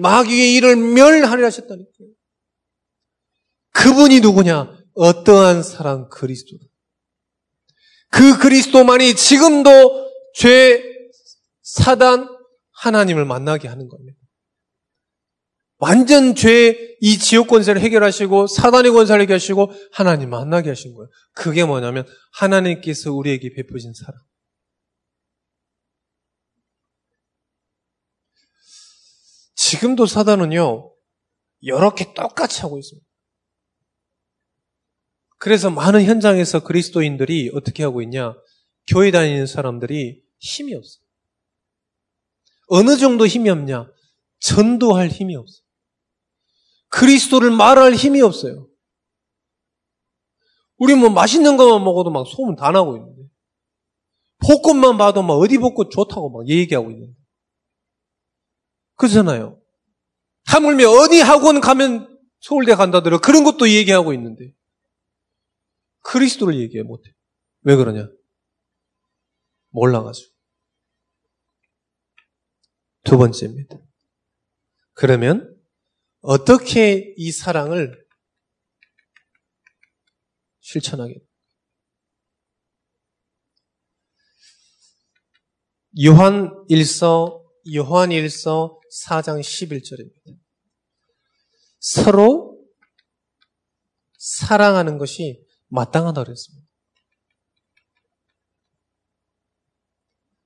마귀의 0.00 0.54
일을 0.54 0.74
멸하려 0.74 1.46
하셨다니까요. 1.46 2.08
그분이 3.72 4.20
누구냐? 4.20 4.75
어떠한 4.96 5.62
사랑 5.62 6.08
그리스도. 6.08 6.56
그 8.10 8.38
그리스도만이 8.38 9.14
지금도 9.14 10.10
죄, 10.34 10.82
사단, 11.62 12.28
하나님을 12.72 13.24
만나게 13.24 13.68
하는 13.68 13.88
겁니다. 13.88 14.18
완전 15.78 16.34
죄, 16.34 16.96
이 17.00 17.18
지옥 17.18 17.48
권세를 17.48 17.82
해결하시고 17.82 18.46
사단의 18.46 18.92
권세를 18.92 19.22
해결하시고 19.22 19.72
하나님 19.92 20.30
만나게 20.30 20.70
하신 20.70 20.94
거예요. 20.94 21.10
그게 21.32 21.64
뭐냐면 21.64 22.06
하나님께서 22.32 23.12
우리에게 23.12 23.52
베푸신 23.54 23.92
사랑. 23.92 24.18
지금도 29.54 30.06
사단은요, 30.06 30.94
이렇게 31.60 32.14
똑같이 32.14 32.62
하고 32.62 32.78
있습니다. 32.78 33.05
그래서 35.38 35.70
많은 35.70 36.04
현장에서 36.04 36.60
그리스도인들이 36.62 37.50
어떻게 37.54 37.82
하고 37.82 38.02
있냐? 38.02 38.34
교회 38.88 39.10
다니는 39.10 39.46
사람들이 39.46 40.22
힘이 40.38 40.74
없어. 40.74 40.98
어느 42.68 42.96
정도 42.96 43.26
힘이 43.26 43.50
없냐? 43.50 43.90
전도할 44.40 45.08
힘이 45.08 45.36
없어. 45.36 45.60
그리스도를 46.88 47.50
말할 47.50 47.94
힘이 47.94 48.22
없어요. 48.22 48.68
우리 50.78 50.94
뭐 50.94 51.10
맛있는 51.10 51.56
것만 51.56 51.84
먹어도 51.84 52.10
막 52.10 52.26
소문 52.26 52.56
다 52.56 52.70
나고 52.70 52.96
있는데. 52.96 53.22
벚꽃만 54.46 54.98
봐도 54.98 55.22
막 55.22 55.34
어디 55.34 55.58
벚꽃 55.58 55.90
좋다고 55.90 56.30
막 56.30 56.48
얘기하고 56.48 56.90
있는데. 56.90 57.14
그렇잖아요. 58.96 59.60
하물며 60.46 60.88
어디 60.88 61.20
학원 61.20 61.60
가면 61.60 62.18
서울대 62.40 62.74
간다더라. 62.74 63.18
그런 63.18 63.44
것도 63.44 63.68
얘기하고 63.68 64.12
있는데. 64.12 64.52
그리스도를 66.06 66.58
얘기해 66.60 66.82
못해. 66.82 67.12
왜 67.62 67.76
그러냐? 67.76 68.08
몰라가지고. 69.70 70.32
두 73.04 73.18
번째입니다. 73.18 73.76
그러면 74.94 75.56
어떻게 76.20 77.14
이 77.16 77.30
사랑을 77.30 78.06
실천하게? 80.60 81.14
요한 86.04 86.50
1서 86.68 87.44
요한 87.74 88.10
1서 88.10 88.78
4장 89.04 89.40
11절입니다. 89.40 90.38
서로 91.78 92.60
사랑하는 94.18 94.98
것이 94.98 95.45
마땅하다 95.68 96.24
그랬습니다. 96.24 96.66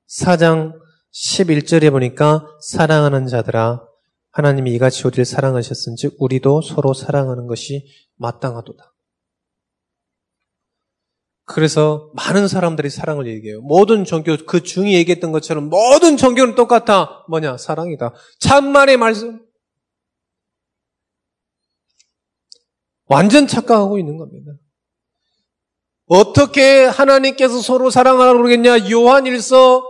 4장 0.08 0.78
11절에 1.12 1.90
보니까 1.90 2.46
사랑하는 2.60 3.26
자들아 3.26 3.86
하나님이 4.32 4.72
이같이 4.74 5.06
우리를 5.06 5.24
사랑하셨은즉 5.24 6.16
우리도 6.18 6.62
서로 6.62 6.94
사랑하는 6.94 7.46
것이 7.46 7.86
마땅하도다. 8.16 8.94
그래서 11.44 12.12
많은 12.14 12.46
사람들이 12.46 12.90
사랑을 12.90 13.26
얘기해요. 13.26 13.60
모든 13.62 14.04
종교, 14.04 14.36
그 14.36 14.62
중이 14.62 14.94
얘기했던 14.94 15.32
것처럼 15.32 15.68
모든 15.68 16.16
종교는 16.16 16.54
똑같아. 16.54 17.24
뭐냐? 17.28 17.56
사랑이다. 17.56 18.14
참만의 18.38 18.96
말씀. 18.96 19.44
완전 23.06 23.48
착각하고 23.48 23.98
있는 23.98 24.16
겁니다. 24.16 24.52
어떻게 26.10 26.86
하나님께서 26.86 27.62
서로 27.62 27.88
사랑하라고 27.88 28.38
그러겠냐? 28.38 28.90
요한 28.90 29.24
1서 29.24 29.80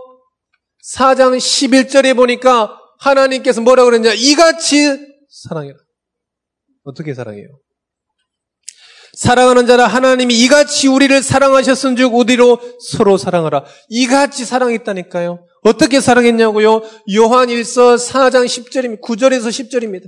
4장 0.95 1.35
11절에 1.35 2.15
보니까 2.15 2.77
하나님께서 2.99 3.61
뭐라고 3.61 3.89
그랬냐? 3.89 4.13
이같이 4.13 4.85
사랑해라. 5.29 5.77
어떻게 6.83 7.15
사랑해요? 7.15 7.47
사랑하는 9.17 9.65
자라 9.65 9.87
하나님이 9.87 10.35
이같이 10.43 10.87
우리를 10.87 11.23
사랑하셨은즉 11.23 12.13
우리로 12.13 12.59
서로 12.91 13.17
사랑하라. 13.17 13.65
이같이 13.89 14.45
사랑했다니까요. 14.45 15.43
어떻게 15.63 15.99
사랑했냐고요? 15.99 16.83
요한 17.15 17.49
1서 17.49 17.97
4장 17.97 18.45
10절입니다. 18.45 19.01
9절에서 19.01 19.49
10절입니다. 19.49 20.07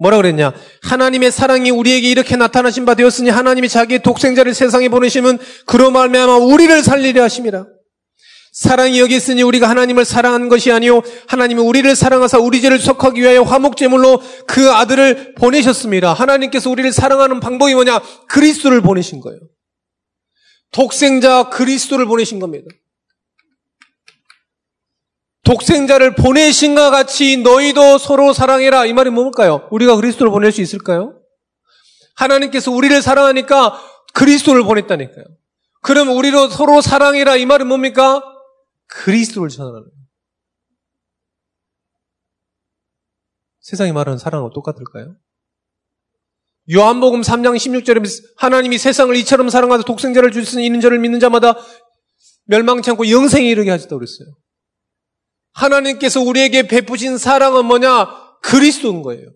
뭐라 0.00 0.16
그랬냐? 0.16 0.54
하나님의 0.82 1.30
사랑이 1.30 1.70
우리에게 1.70 2.08
이렇게 2.08 2.34
나타나신 2.34 2.86
바 2.86 2.94
되었으니 2.94 3.28
하나님이 3.28 3.68
자기의 3.68 4.02
독생자를 4.02 4.54
세상에 4.54 4.88
보내시면 4.88 5.38
그로 5.66 5.90
말미암아 5.90 6.38
우리를 6.38 6.82
살리려 6.82 7.22
하심이라. 7.22 7.66
사랑이 8.52 8.98
여기 8.98 9.14
있으니 9.14 9.42
우리가 9.42 9.68
하나님을 9.68 10.04
사랑한 10.04 10.48
것이 10.48 10.72
아니요 10.72 11.02
하나님이 11.28 11.60
우리를 11.60 11.94
사랑하사 11.94 12.38
우리 12.38 12.60
죄를 12.60 12.80
속하기 12.80 13.20
위하여 13.20 13.42
화목 13.42 13.76
제물로 13.76 14.20
그 14.46 14.72
아들을 14.72 15.34
보내셨습니다. 15.34 16.14
하나님께서 16.14 16.70
우리를 16.70 16.90
사랑하는 16.92 17.38
방법이 17.38 17.74
뭐냐? 17.74 18.00
그리스도를 18.28 18.80
보내신 18.80 19.20
거예요. 19.20 19.38
독생자 20.72 21.50
그리스도를 21.50 22.06
보내신 22.06 22.38
겁니다. 22.40 22.64
독생자를 25.50 26.14
보내신과 26.14 26.90
같이 26.90 27.38
너희도 27.38 27.98
서로 27.98 28.32
사랑해라. 28.32 28.86
이 28.86 28.92
말이 28.92 29.10
뭘까요? 29.10 29.66
우리가 29.72 29.96
그리스도를 29.96 30.30
보낼 30.30 30.52
수 30.52 30.60
있을까요? 30.60 31.20
하나님께서 32.14 32.70
우리를 32.70 33.02
사랑하니까 33.02 33.82
그리스도를 34.14 34.62
보냈다니까요. 34.62 35.24
그럼 35.82 36.10
우리로 36.10 36.48
서로 36.50 36.80
사랑해라. 36.80 37.34
이 37.34 37.46
말은 37.46 37.66
뭡니까? 37.66 38.22
그리스도를 38.86 39.48
전하는 39.48 39.80
거예요. 39.80 39.92
세상이 43.58 43.90
말하는 43.90 44.18
사랑과 44.18 44.50
똑같을까요? 44.54 45.16
요한복음 46.72 47.22
3장 47.22 47.56
16절에 47.56 48.04
하나님이 48.36 48.78
세상을 48.78 49.16
이처럼 49.16 49.48
사랑하사 49.48 49.82
독생자를 49.82 50.30
주시니 50.30 50.64
이는 50.64 50.80
저를 50.80 51.00
믿는 51.00 51.18
자마다 51.18 51.54
멸망치 52.44 52.90
않고 52.90 53.10
영생에 53.10 53.48
이르게 53.48 53.70
하셨다고 53.70 53.98
그랬어요. 53.98 54.28
하나님께서 55.52 56.20
우리에게 56.20 56.66
베푸신 56.66 57.18
사랑은 57.18 57.66
뭐냐? 57.66 58.38
그리스도인 58.42 59.02
거예요. 59.02 59.32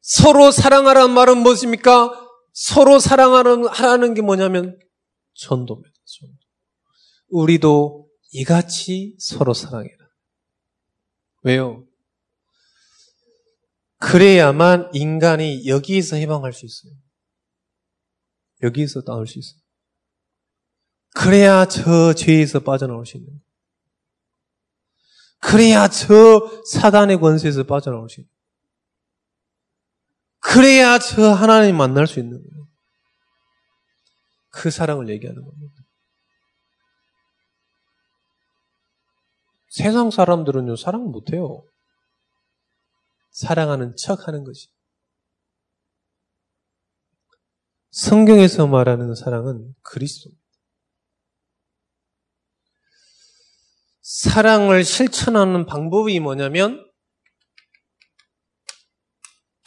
서로 0.00 0.50
사랑하라는 0.50 1.14
말은 1.14 1.38
무엇입니까? 1.38 2.24
서로 2.52 2.98
사랑하는 2.98 3.66
하라는 3.66 4.14
게 4.14 4.22
뭐냐면 4.22 4.78
전도입니다. 5.34 5.90
전도. 6.04 6.36
우리도 7.28 8.08
이같이 8.32 9.16
서로 9.18 9.54
사랑해라. 9.54 9.96
왜요? 11.42 11.86
그래야만 13.98 14.90
인간이 14.92 15.66
여기에서 15.66 16.16
해방할 16.16 16.52
수 16.52 16.66
있어요. 16.66 16.92
여기에서 18.62 19.02
나올 19.02 19.26
수 19.26 19.38
있어요. 19.38 19.60
그래야 21.14 21.66
저 21.66 22.12
죄에서 22.12 22.60
빠져나올 22.60 23.06
수 23.06 23.16
있는 23.16 23.28
거예요. 23.30 23.40
그래야 25.44 25.88
저 25.88 26.40
사단의 26.64 27.20
권세에서 27.20 27.64
빠져나올 27.64 28.08
수 28.08 28.20
있는 28.20 28.30
거예요. 28.30 28.34
그래야 30.40 30.98
저 30.98 31.32
하나님 31.32 31.76
만날 31.76 32.06
수 32.06 32.18
있는 32.18 32.42
거예요. 32.42 32.68
그 34.48 34.70
사랑을 34.70 35.10
얘기하는 35.10 35.44
겁니다. 35.44 35.74
세상 39.68 40.10
사람들은요, 40.10 40.76
사랑 40.76 41.10
못해요. 41.10 41.66
사랑하는 43.30 43.96
척 43.96 44.26
하는 44.26 44.44
것이. 44.44 44.68
성경에서 47.90 48.66
말하는 48.66 49.14
사랑은 49.14 49.74
그리스도입니다. 49.82 50.44
사랑을 54.04 54.84
실천하는 54.84 55.64
방법이 55.64 56.20
뭐냐면 56.20 56.86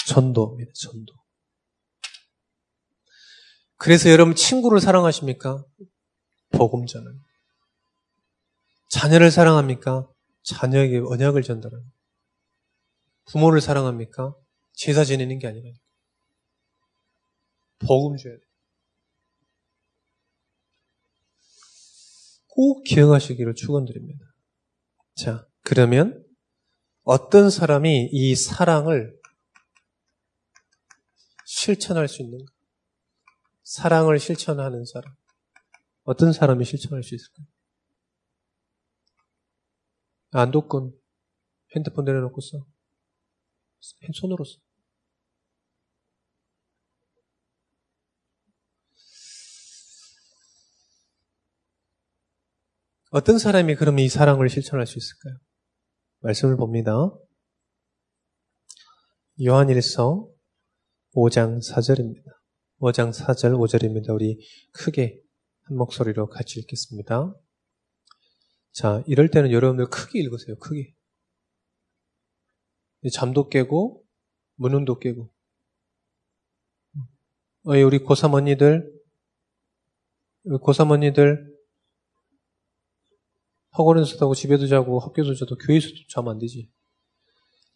전도입니다. 0.06 0.72
전도. 0.76 1.12
그래서 3.78 4.12
여러분 4.12 4.36
친구를 4.36 4.80
사랑하십니까? 4.80 5.66
복음 6.52 6.86
전은. 6.86 7.20
자녀를 8.90 9.32
사랑합니까? 9.32 10.08
자녀에게 10.44 11.00
언약을 11.00 11.42
전달하는. 11.42 11.84
부모를 13.26 13.60
사랑합니까? 13.60 14.36
제사 14.74 15.04
지내는 15.04 15.40
게 15.40 15.48
아니라. 15.48 15.68
복음 17.80 18.18
줘야 18.18 18.36
돼. 18.36 18.42
꼭 22.50 22.84
기억하시기를 22.84 23.56
축원드립니다. 23.56 24.27
자, 25.18 25.48
그러면 25.64 26.24
어떤 27.02 27.50
사람이 27.50 28.10
이 28.12 28.36
사랑을 28.36 29.20
실천할 31.44 32.08
수 32.08 32.22
있는가? 32.22 32.46
사랑을 33.64 34.20
실천하는 34.20 34.86
사람. 34.86 35.16
어떤 36.04 36.32
사람이 36.34 36.64
실천할 36.66 37.02
수 37.02 37.16
있을까요? 37.16 37.48
안도권 40.32 40.94
핸드폰 41.76 42.06
내려놓고 42.06 42.40
써. 42.40 42.66
손으로 44.14 44.44
써. 44.44 44.60
어떤 53.10 53.40
사람이 53.40 53.76
그러면 53.76 54.04
이 54.04 54.10
사랑을 54.10 54.50
실천할 54.50 54.86
수 54.86 54.98
있을까요? 54.98 55.38
말씀을 56.20 56.58
봅니다. 56.58 56.92
요한일서 59.42 60.28
5장 61.14 61.60
4절입니다. 61.66 62.26
5장 62.80 63.14
4절 63.14 63.54
5절입니다. 63.54 64.14
우리 64.14 64.38
크게 64.74 65.22
한 65.64 65.78
목소리로 65.78 66.28
같이 66.28 66.60
읽겠습니다. 66.60 67.34
자, 68.74 69.02
이럴 69.08 69.30
때는 69.30 69.52
여러분들 69.52 69.90
크게 69.90 70.20
읽으세요. 70.20 70.58
크게. 70.58 70.94
잠도 73.14 73.48
깨고 73.48 74.04
무능도 74.56 75.00
깨고. 75.00 75.32
어, 77.64 77.72
우리 77.72 78.00
고3 78.00 78.34
언니들, 78.34 78.92
고3 80.46 80.92
언니들 80.92 81.57
학원에서 83.78 84.18
자고 84.18 84.34
집에도 84.34 84.68
자고 84.68 85.00
학교도 85.00 85.36
자도 85.36 85.58
교회에서도 85.58 85.96
자면 86.10 86.34
안 86.34 86.40
되지. 86.40 86.70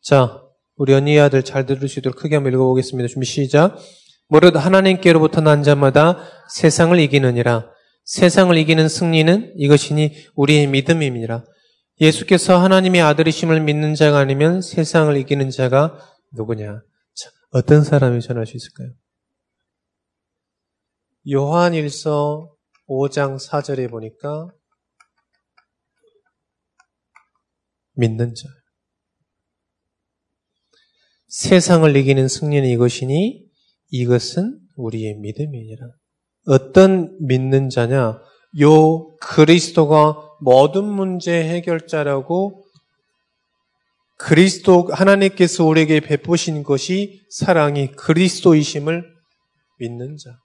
자, 0.01 0.43
우리 0.75 0.93
언니 0.93 1.19
아들 1.19 1.43
잘 1.43 1.65
있도록 1.99 2.17
크게 2.17 2.35
한번 2.35 2.53
읽어보겠습니다. 2.53 3.07
준비 3.07 3.25
시작. 3.25 3.77
무릇 4.27 4.55
하나님께로부터 4.55 5.41
난 5.41 5.61
자마다 5.61 6.23
세상을 6.55 6.97
이기느니라. 6.99 7.69
세상을 8.05 8.57
이기는 8.57 8.87
승리는 8.87 9.53
이것이니 9.57 10.13
우리의 10.35 10.67
믿음입니다. 10.67 11.45
예수께서 11.99 12.57
하나님의 12.57 13.01
아들이심을 13.01 13.61
믿는 13.61 13.93
자가 13.93 14.17
아니면 14.17 14.61
세상을 14.61 15.15
이기는 15.17 15.49
자가 15.51 15.99
누구냐? 16.33 16.81
자, 17.13 17.29
어떤 17.51 17.83
사람이 17.83 18.21
전할 18.21 18.47
수 18.47 18.57
있을까요? 18.57 18.89
요한 21.31 21.73
1서 21.73 22.49
5장 22.89 23.37
4절에 23.37 23.91
보니까 23.91 24.47
믿는 28.01 28.33
자. 28.33 28.49
세상을 31.27 31.95
이기는 31.95 32.27
승리는 32.27 32.67
이것이니 32.67 33.45
이것은 33.91 34.59
우리의 34.75 35.15
믿음이니라. 35.19 35.85
어떤 36.47 37.15
믿는 37.25 37.69
자냐? 37.69 38.19
요 38.59 39.15
그리스도가 39.17 40.17
모든 40.41 40.83
문제 40.83 41.31
해결자라고 41.31 42.65
그리스도 44.17 44.89
하나님께서 44.91 45.63
우리에게 45.63 45.99
베푸신 45.99 46.63
것이 46.63 47.21
사랑이 47.29 47.91
그리스도이심을 47.91 49.05
믿는 49.79 50.17
자. 50.17 50.40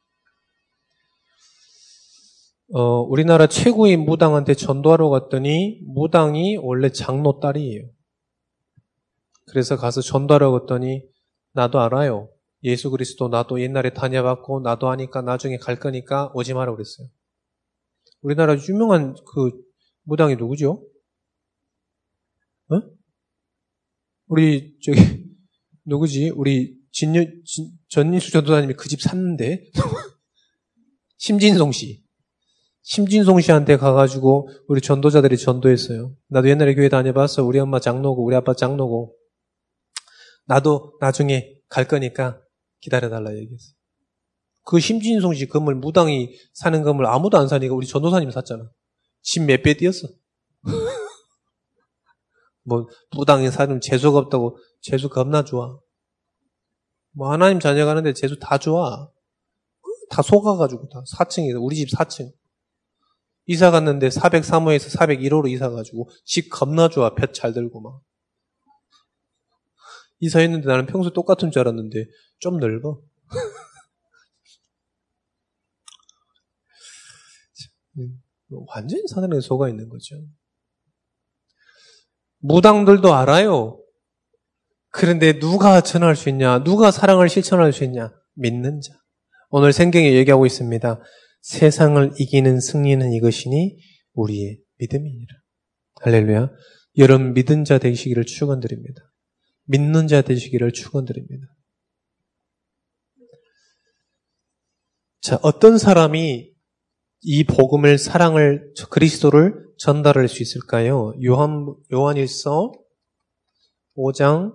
어, 2.73 3.01
우리나라 3.03 3.47
최고의 3.47 3.97
무당한테 3.97 4.55
전도하러 4.55 5.09
갔더니 5.09 5.81
무당이 5.87 6.57
원래 6.57 6.91
장로 6.91 7.39
딸이에요. 7.39 7.89
그래서 9.47 9.77
가서 9.77 10.01
전도하러 10.01 10.51
갔더니 10.51 11.03
나도 11.53 11.79
알아요. 11.79 12.29
예수 12.65 12.91
그리스도 12.91 13.29
나도 13.29 13.61
옛날에 13.61 13.91
다녀봤고 13.91 14.61
나도 14.61 14.89
하니까 14.89 15.23
나중에 15.23 15.59
갈 15.59 15.79
거니까 15.79 16.33
오지 16.35 16.55
마라 16.55 16.73
그랬어요. 16.73 17.07
우리나라 18.21 18.57
유명한 18.69 19.15
그 19.33 19.53
무당이 20.03 20.35
누구죠? 20.35 20.85
어? 22.71 22.83
우리 24.27 24.77
저기 24.83 24.99
누구지? 25.87 26.31
우리 26.31 26.77
진유 26.91 27.45
진, 27.45 27.71
전인수 27.89 28.33
전도사님이 28.33 28.75
그 28.75 28.89
집 28.89 29.01
샀는데 29.01 29.71
심진송 31.19 31.71
씨. 31.71 32.06
심진송 32.89 33.41
씨한테 33.41 33.77
가가지고 33.79 34.49
우리 34.69 34.81
전도자들이 34.81 35.37
전도했어요. 35.39 36.15
나도 36.29 36.49
옛날에 36.49 36.77
교회 36.77 36.89
다녀봤어. 36.89 37.43
우리 37.43 37.59
엄마 37.59 37.81
장로고 37.81 38.25
우리 38.25 38.37
아빠 38.37 38.55
장로고 38.55 39.17
나도 40.47 40.97
나중에 41.01 41.57
갈 41.69 41.89
거니까 41.89 42.41
기다려달라 42.81 43.35
얘기했어. 43.35 43.73
그 44.63 44.79
심진송 44.79 45.35
씨 45.35 45.49
건물 45.49 45.75
무당이 45.75 46.31
사는 46.55 46.81
건물 46.85 47.07
아무도 47.07 47.39
안 47.39 47.49
사니까 47.49 47.75
우리 47.75 47.89
전도사님 47.89 48.31
샀잖아. 48.31 48.71
집 49.21 49.43
몇 49.43 49.65
배 49.65 49.75
뛰었어. 49.75 50.07
뭐 52.63 52.87
무당이 53.17 53.51
사는 53.51 53.81
재수가 53.81 54.17
없다고 54.17 54.59
재수 54.81 55.09
겁나 55.09 55.43
좋아. 55.43 55.77
뭐 57.11 57.33
하나님 57.33 57.59
자녀 57.59 57.85
가는데 57.85 58.13
재수 58.13 58.39
다 58.39 58.59
좋아. 58.59 59.09
다 60.09 60.23
속아가지고 60.23 60.89
다 60.89 61.03
4층이다. 61.17 61.61
우리 61.61 61.75
집 61.75 61.89
4층. 61.89 62.31
이사 63.47 63.71
갔는데 63.71 64.09
403호에서 64.09 64.97
401호로 64.99 65.51
이사 65.51 65.71
가지고 65.71 66.11
집 66.25 66.51
겁나 66.51 66.89
좋아. 66.89 67.15
볕 67.15 67.33
잘 67.33 67.53
들고 67.53 67.81
막. 67.81 68.03
이사했는데 70.19 70.67
나는 70.67 70.87
평소 70.87 71.11
똑같은 71.11 71.51
줄 71.51 71.61
알았는데 71.61 72.07
좀 72.39 72.59
넓어. 72.59 73.01
완전히 78.69 79.03
사단에 79.09 79.41
속아 79.41 79.69
있는 79.69 79.89
거죠. 79.89 80.17
무당들도 82.39 83.15
알아요. 83.15 83.81
그런데 84.91 85.39
누가 85.39 85.81
전할 85.81 86.17
수 86.17 86.29
있냐? 86.31 86.63
누가 86.65 86.91
사랑을 86.91 87.29
실천할 87.29 87.73
수 87.73 87.85
있냐? 87.85 88.13
믿는 88.35 88.81
자. 88.81 88.95
오늘 89.51 89.73
생경에 89.73 90.13
얘기하고 90.15 90.47
있습니다. 90.47 91.01
세상을 91.47 92.11
이기는 92.19 92.59
승리는 92.59 93.13
이것이니 93.13 93.79
우리의 94.15 94.59
믿음이니라. 94.79 95.33
할렐루야. 96.01 96.51
여러분 96.99 97.35
믿은 97.35 97.65
자 97.65 97.79
되시기를 97.79 98.25
축원드립니다. 98.25 99.01
믿는 99.67 100.09
자 100.09 100.23
되시기를 100.23 100.73
축원드립니다. 100.73 101.47
자, 105.21 105.39
어떤 105.43 105.79
사람이 105.79 106.51
이 107.21 107.45
복음을 107.45 107.97
사랑을 107.97 108.73
그리스도를 108.91 109.67
전달할 109.79 110.29
수 110.29 110.43
있을까요? 110.43 111.15
요한 111.25 111.77
요한일서 111.93 112.73
5장 113.97 114.53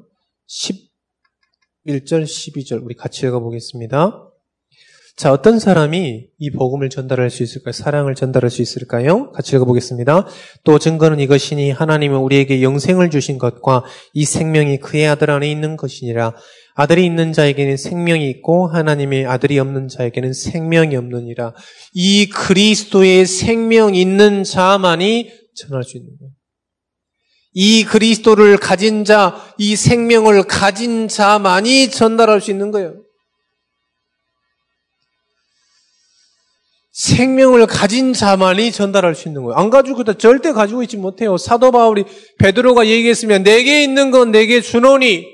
11절 1.85 2.23
12절 2.23 2.83
우리 2.83 2.95
같이 2.95 3.25
읽어 3.25 3.39
보겠습니다. 3.39 4.30
자, 5.21 5.31
어떤 5.31 5.59
사람이 5.59 6.29
이 6.39 6.49
복음을 6.49 6.89
전달할 6.89 7.29
수 7.29 7.43
있을까요? 7.43 7.73
사랑을 7.73 8.15
전달할 8.15 8.49
수 8.49 8.63
있을까요? 8.63 9.31
같이 9.33 9.55
읽어보겠습니다. 9.55 10.25
또 10.63 10.79
증거는 10.79 11.19
이것이니 11.19 11.69
하나님은 11.69 12.17
우리에게 12.17 12.63
영생을 12.63 13.11
주신 13.11 13.37
것과 13.37 13.83
이 14.13 14.25
생명이 14.25 14.79
그의 14.79 15.07
아들 15.07 15.29
안에 15.29 15.51
있는 15.51 15.77
것이니라. 15.77 16.33
아들이 16.73 17.05
있는 17.05 17.33
자에게는 17.33 17.77
생명이 17.77 18.27
있고 18.31 18.65
하나님의 18.65 19.27
아들이 19.27 19.59
없는 19.59 19.89
자에게는 19.89 20.33
생명이 20.33 20.95
없느니라. 20.95 21.53
이 21.93 22.27
그리스도의 22.27 23.27
생명 23.27 23.93
있는 23.93 24.43
자만이 24.43 25.29
전할 25.53 25.83
수 25.83 25.97
있는 25.97 26.17
거예요. 26.17 26.31
이 27.53 27.83
그리스도를 27.83 28.57
가진 28.57 29.05
자, 29.05 29.35
이 29.59 29.75
생명을 29.75 30.45
가진 30.45 31.07
자만이 31.07 31.91
전달할 31.91 32.41
수 32.41 32.49
있는 32.49 32.71
거예요. 32.71 32.95
생명을 37.01 37.65
가진 37.65 38.13
자만이 38.13 38.71
전달할 38.71 39.15
수 39.15 39.27
있는 39.27 39.41
거예요. 39.41 39.55
안 39.57 39.71
가지고 39.71 40.03
다 40.03 40.13
절대 40.13 40.51
가지고 40.51 40.83
있지 40.83 40.97
못해요. 40.97 41.35
사도 41.35 41.71
바울이 41.71 42.03
베드로가 42.37 42.85
얘기했으면 42.87 43.41
내게 43.41 43.83
있는 43.83 44.11
건 44.11 44.29
내게 44.31 44.61
주노니 44.61 45.25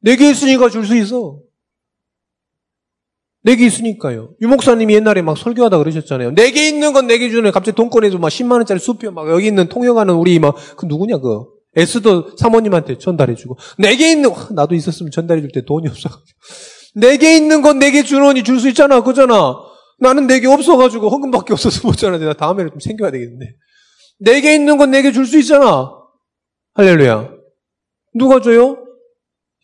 내게 0.00 0.30
있으니까 0.30 0.70
줄 0.70 0.86
수 0.86 0.96
있어. 0.96 1.38
내게 3.42 3.66
있으니까요. 3.66 4.30
유 4.40 4.48
목사님이 4.48 4.94
옛날에 4.94 5.20
막 5.20 5.36
설교하다 5.36 5.76
그러셨잖아요. 5.78 6.30
내게 6.34 6.66
있는 6.68 6.94
건 6.94 7.06
내게 7.06 7.28
주는 7.28 7.52
갑자기 7.52 7.76
돈 7.76 7.90
꺼내서 7.90 8.16
막 8.18 8.28
10만 8.28 8.52
원짜리 8.52 8.80
수표 8.80 9.10
막 9.10 9.28
여기 9.28 9.46
있는 9.48 9.68
통역하는 9.68 10.14
우리 10.14 10.38
막 10.38 10.56
그 10.76 10.86
누구냐 10.86 11.18
그 11.18 11.44
에스더 11.76 12.36
사모님한테 12.38 12.96
전달해주고 12.96 13.58
내게 13.78 14.10
있는 14.10 14.32
나도 14.52 14.74
있었으면 14.74 15.10
전달해줄 15.12 15.50
때 15.52 15.62
돈이 15.66 15.88
없어가지고 15.88 16.38
내게 16.94 17.36
있는 17.36 17.60
건 17.60 17.78
내게 17.78 18.02
주노니 18.02 18.44
줄 18.44 18.58
수 18.60 18.68
있잖아 18.70 19.02
그잖아. 19.02 19.75
나는 19.98 20.26
내게 20.26 20.46
없어가지고 20.46 21.08
헌금밖에 21.08 21.52
없어서 21.52 21.86
못 21.86 21.96
자는데 21.96 22.24
나 22.26 22.32
다음에는 22.34 22.70
좀 22.70 22.78
챙겨야 22.78 23.10
되겠는데. 23.10 23.54
내게 24.18 24.54
있는 24.54 24.76
건 24.78 24.90
내게 24.90 25.12
줄 25.12 25.26
수 25.26 25.38
있잖아. 25.38 25.90
할렐루야. 26.74 27.30
누가 28.14 28.40
줘요? 28.40 28.82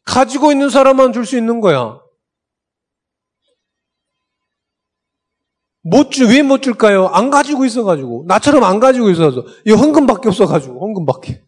가지고 0.04 0.52
있는 0.52 0.68
사람만 0.70 1.12
줄 1.12 1.24
수 1.24 1.36
있는 1.36 1.60
거야. 1.60 2.00
못 5.84 6.10
주, 6.10 6.28
왜못 6.28 6.62
줄까요? 6.62 7.06
안 7.08 7.30
가지고 7.30 7.64
있어가지고. 7.64 8.24
나처럼 8.28 8.62
안 8.64 8.78
가지고 8.78 9.10
있어서. 9.10 9.44
이 9.66 9.72
헌금밖에 9.72 10.28
없어가지고, 10.28 10.80
헌금밖에. 10.80 11.42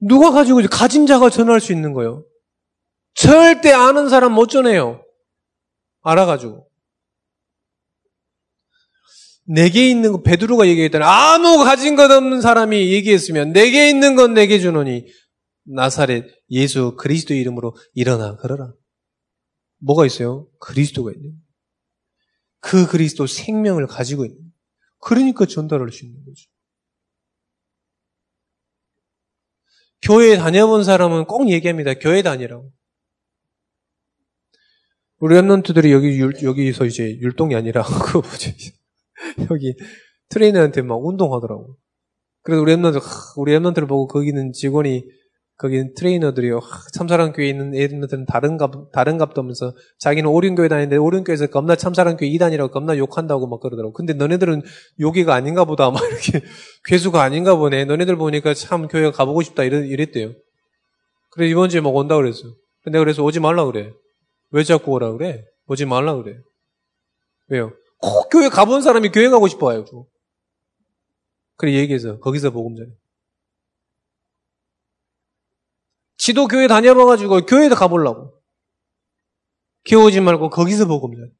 누가 0.00 0.30
가지고? 0.30 0.60
가진 0.70 1.06
자가 1.06 1.28
전할 1.28 1.60
수 1.60 1.72
있는 1.72 1.92
거예요. 1.92 2.24
절대 3.14 3.72
아는 3.72 4.08
사람 4.08 4.32
못 4.32 4.48
전해요. 4.48 5.03
알아가지고. 6.04 6.70
내게 9.46 9.90
있는 9.90 10.12
거 10.12 10.22
베드로가 10.22 10.68
얘기했더니 10.68 11.04
아무 11.04 11.62
가진 11.64 11.96
것 11.96 12.10
없는 12.10 12.40
사람이 12.40 12.92
얘기했으면 12.92 13.52
내게 13.52 13.90
있는 13.90 14.16
건 14.16 14.32
내게 14.32 14.58
주노니 14.58 15.06
나사렛 15.64 16.24
예수 16.50 16.96
그리스도 16.96 17.34
이름으로 17.34 17.76
일어나 17.94 18.36
그러라. 18.36 18.72
뭐가 19.78 20.06
있어요? 20.06 20.48
그리스도가 20.60 21.12
있는. 21.12 21.34
그 22.60 22.86
그리스도 22.86 23.26
생명을 23.26 23.86
가지고 23.86 24.24
있는. 24.24 24.40
그러니까 24.98 25.44
전달할 25.44 25.92
수 25.92 26.06
있는 26.06 26.24
거죠. 26.24 26.48
교회 30.00 30.36
다녀본 30.36 30.84
사람은 30.84 31.26
꼭 31.26 31.50
얘기합니다. 31.50 31.94
교회 31.94 32.22
다니라고. 32.22 32.72
우리 35.24 35.36
remnant들이 35.36 35.90
여기 35.90 36.18
율, 36.18 36.34
여기서 36.42 36.84
이제 36.84 37.16
율동이 37.18 37.54
아니라 37.54 37.82
그 38.04 38.18
뭐지 38.18 38.54
여기 39.50 39.74
트레이너한테 40.28 40.82
막 40.82 41.02
운동하더라고. 41.02 41.78
그래서 42.42 42.60
우리 42.60 42.74
remnant 42.76 43.00
우리 43.38 43.56
remnant를 43.56 43.88
보고 43.88 44.06
거기는 44.06 44.52
직원이 44.52 45.02
거기는 45.56 45.94
트레이너들이요. 45.94 46.60
참사랑 46.92 47.32
교회 47.32 47.48
있는 47.48 47.74
애들은 47.74 48.26
다른 48.26 48.58
값, 48.58 48.92
다른 48.92 49.16
값도 49.16 49.40
하면서 49.40 49.72
자기는 49.98 50.28
오륜 50.28 50.56
교회 50.56 50.68
다니는데 50.68 50.98
오륜 50.98 51.24
교회에서 51.24 51.46
겁나 51.46 51.74
참사랑 51.74 52.18
교회 52.18 52.28
이단이라고 52.28 52.70
겁나 52.70 52.98
욕한다고 52.98 53.46
막 53.46 53.60
그러더라고. 53.60 53.94
근데 53.94 54.12
너네들은 54.12 54.60
여기가 55.00 55.32
아닌가 55.34 55.64
보다. 55.64 55.88
막 55.90 56.02
이렇게 56.06 56.44
괴수가 56.84 57.22
아닌가 57.22 57.56
보네. 57.56 57.86
너네들 57.86 58.16
보니까 58.16 58.52
참 58.52 58.88
교회 58.88 59.10
가보고 59.10 59.40
싶다. 59.40 59.64
이랬, 59.64 59.86
이랬대요. 59.86 60.34
그래 61.30 61.48
이번 61.48 61.70
주에 61.70 61.80
막 61.80 61.96
온다 61.96 62.14
그랬어. 62.14 62.42
근데 62.82 62.98
그래서 62.98 63.24
오지 63.24 63.40
말라 63.40 63.64
그래. 63.64 63.90
왜 64.54 64.62
자꾸 64.62 64.92
오라 64.92 65.12
그래? 65.14 65.44
오지 65.66 65.84
말라 65.84 66.14
그래. 66.14 66.38
왜요? 67.48 67.72
꼭 67.98 68.28
교회 68.30 68.48
가본 68.48 68.82
사람이 68.82 69.08
교회 69.10 69.28
가고 69.28 69.48
싶어 69.48 69.72
해요. 69.72 69.84
그래 71.56 71.72
얘기해서 71.74 72.20
거기서 72.20 72.50
복음 72.52 72.76
전해. 72.76 72.92
지도 76.16 76.46
교회 76.46 76.68
다녀봐가지고 76.68 77.46
교회도 77.46 77.74
가보려고. 77.74 78.40
기어오지 79.82 80.20
말고 80.20 80.50
거기서 80.50 80.86
복음 80.86 81.16
전해. 81.16 81.32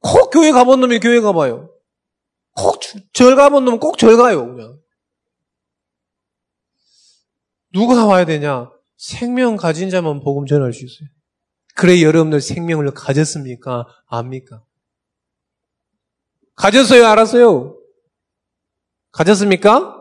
꼭 0.00 0.30
교회 0.30 0.50
가본 0.50 0.80
놈이 0.80 0.98
교회 0.98 1.20
가봐요. 1.20 1.70
꼭 2.56 2.80
절 3.12 3.36
가본 3.36 3.66
놈은 3.66 3.80
꼭 3.80 3.98
절 3.98 4.16
가요, 4.16 4.46
그냥. 4.46 4.80
누가 7.70 8.06
와야 8.06 8.24
되냐? 8.24 8.73
생명 9.04 9.56
가진 9.56 9.90
자만 9.90 10.20
복음 10.20 10.46
전할 10.46 10.72
수 10.72 10.84
있어요. 10.84 11.08
그래 11.74 12.00
여러분들 12.00 12.40
생명을 12.40 12.90
가졌습니까? 12.92 13.86
압니까? 14.06 14.62
가졌어요? 16.56 17.06
알았어요? 17.06 17.76
가졌습니까? 19.12 20.00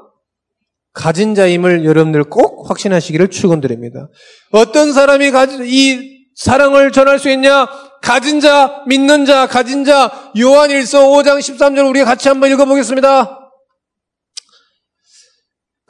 가진 0.94 1.36
자임을 1.36 1.84
여러분들 1.84 2.24
꼭 2.26 2.70
확신하시기를 2.70 3.30
축원드립니다. 3.30 4.08
어떤 4.52 4.94
사람이 4.94 5.32
이 5.66 6.28
사랑을 6.36 6.92
전할 6.92 7.20
수 7.20 7.30
있냐? 7.32 7.68
가진 8.02 8.40
자, 8.40 8.84
믿는 8.88 9.26
자, 9.26 9.48
가진 9.48 9.84
자, 9.84 10.32
요한일서 10.40 11.08
5장 11.08 11.40
13절 11.40 11.90
우리 11.90 12.04
같이 12.04 12.30
한번 12.30 12.52
읽어 12.52 12.66
보겠습니다. 12.66 13.43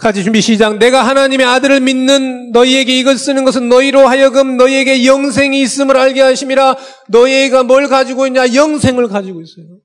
같이 0.03 0.23
준비 0.23 0.41
시작. 0.41 0.77
내가 0.77 1.01
하나님의 1.07 1.47
아들을 1.47 1.79
믿는 1.79 2.51
너희에게 2.51 2.99
이것 2.99 3.17
쓰는 3.17 3.45
것은 3.45 3.69
너희로 3.69 4.05
하여금 4.05 4.57
너희에게 4.57 5.05
영생이 5.05 5.61
있음을 5.61 5.97
알게 5.97 6.21
하심이라 6.21 6.75
너희가 7.07 7.63
뭘 7.63 7.87
가지고 7.87 8.27
있냐? 8.27 8.53
영생을 8.53 9.07
가지고 9.07 9.41
있어요. 9.41 9.79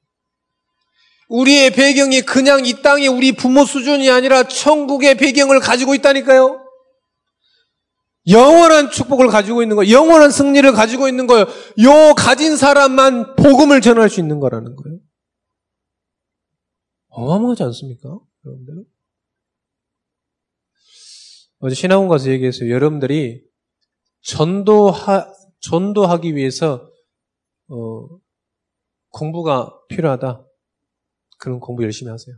우리의 1.29 1.71
배경이 1.71 2.23
그냥 2.23 2.67
이 2.67 2.83
땅에 2.83 3.07
우리 3.07 3.33
부모 3.33 3.65
수준이 3.65 4.11
아니라 4.11 4.43
천국의 4.43 5.17
배경을 5.17 5.61
가지고 5.61 5.95
있다니까요. 5.95 6.65
영원한 8.29 8.91
축복을 8.91 9.29
가지고 9.29 9.63
있는 9.63 9.77
거예요. 9.77 9.93
영원한 9.93 10.31
승리를 10.31 10.71
가지고 10.73 11.09
있는 11.09 11.27
거예요. 11.27 11.47
요 11.83 12.15
가진 12.17 12.57
사람만 12.57 13.37
복음을 13.37 13.81
전할 13.81 14.11
수 14.11 14.21
있는 14.21 14.41
거라는 14.41 14.75
거예요. 14.75 14.99
어마어마하지 17.11 17.63
않습니까? 17.63 18.19
여러분들? 18.45 18.85
어제 21.61 21.75
신학원 21.75 22.09
가서 22.09 22.31
얘기했어요. 22.31 22.71
여러분들이 22.71 23.45
전도하, 24.21 25.33
전도하기 25.61 26.37
위해서, 26.37 26.91
어, 27.69 28.09
공부가 29.11 29.77
필요하다. 29.89 30.45
그럼 31.39 31.61
공부 31.61 31.83
열심히 31.83 32.11
하세요. 32.11 32.37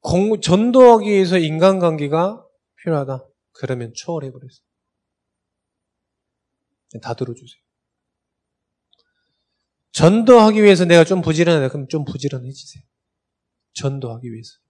공, 0.00 0.40
전도하기 0.40 1.08
위해서 1.08 1.38
인간관계가 1.38 2.44
필요하다. 2.82 3.26
그러면 3.52 3.92
초월해버렸어요. 3.94 4.66
다 7.00 7.14
들어주세요. 7.14 7.62
전도하기 9.92 10.62
위해서 10.62 10.84
내가 10.84 11.04
좀 11.04 11.20
부지런하다. 11.20 11.68
그럼 11.68 11.88
좀 11.88 12.04
부지런해지세요. 12.04 12.82
전도하기 13.74 14.30
위해서. 14.32 14.61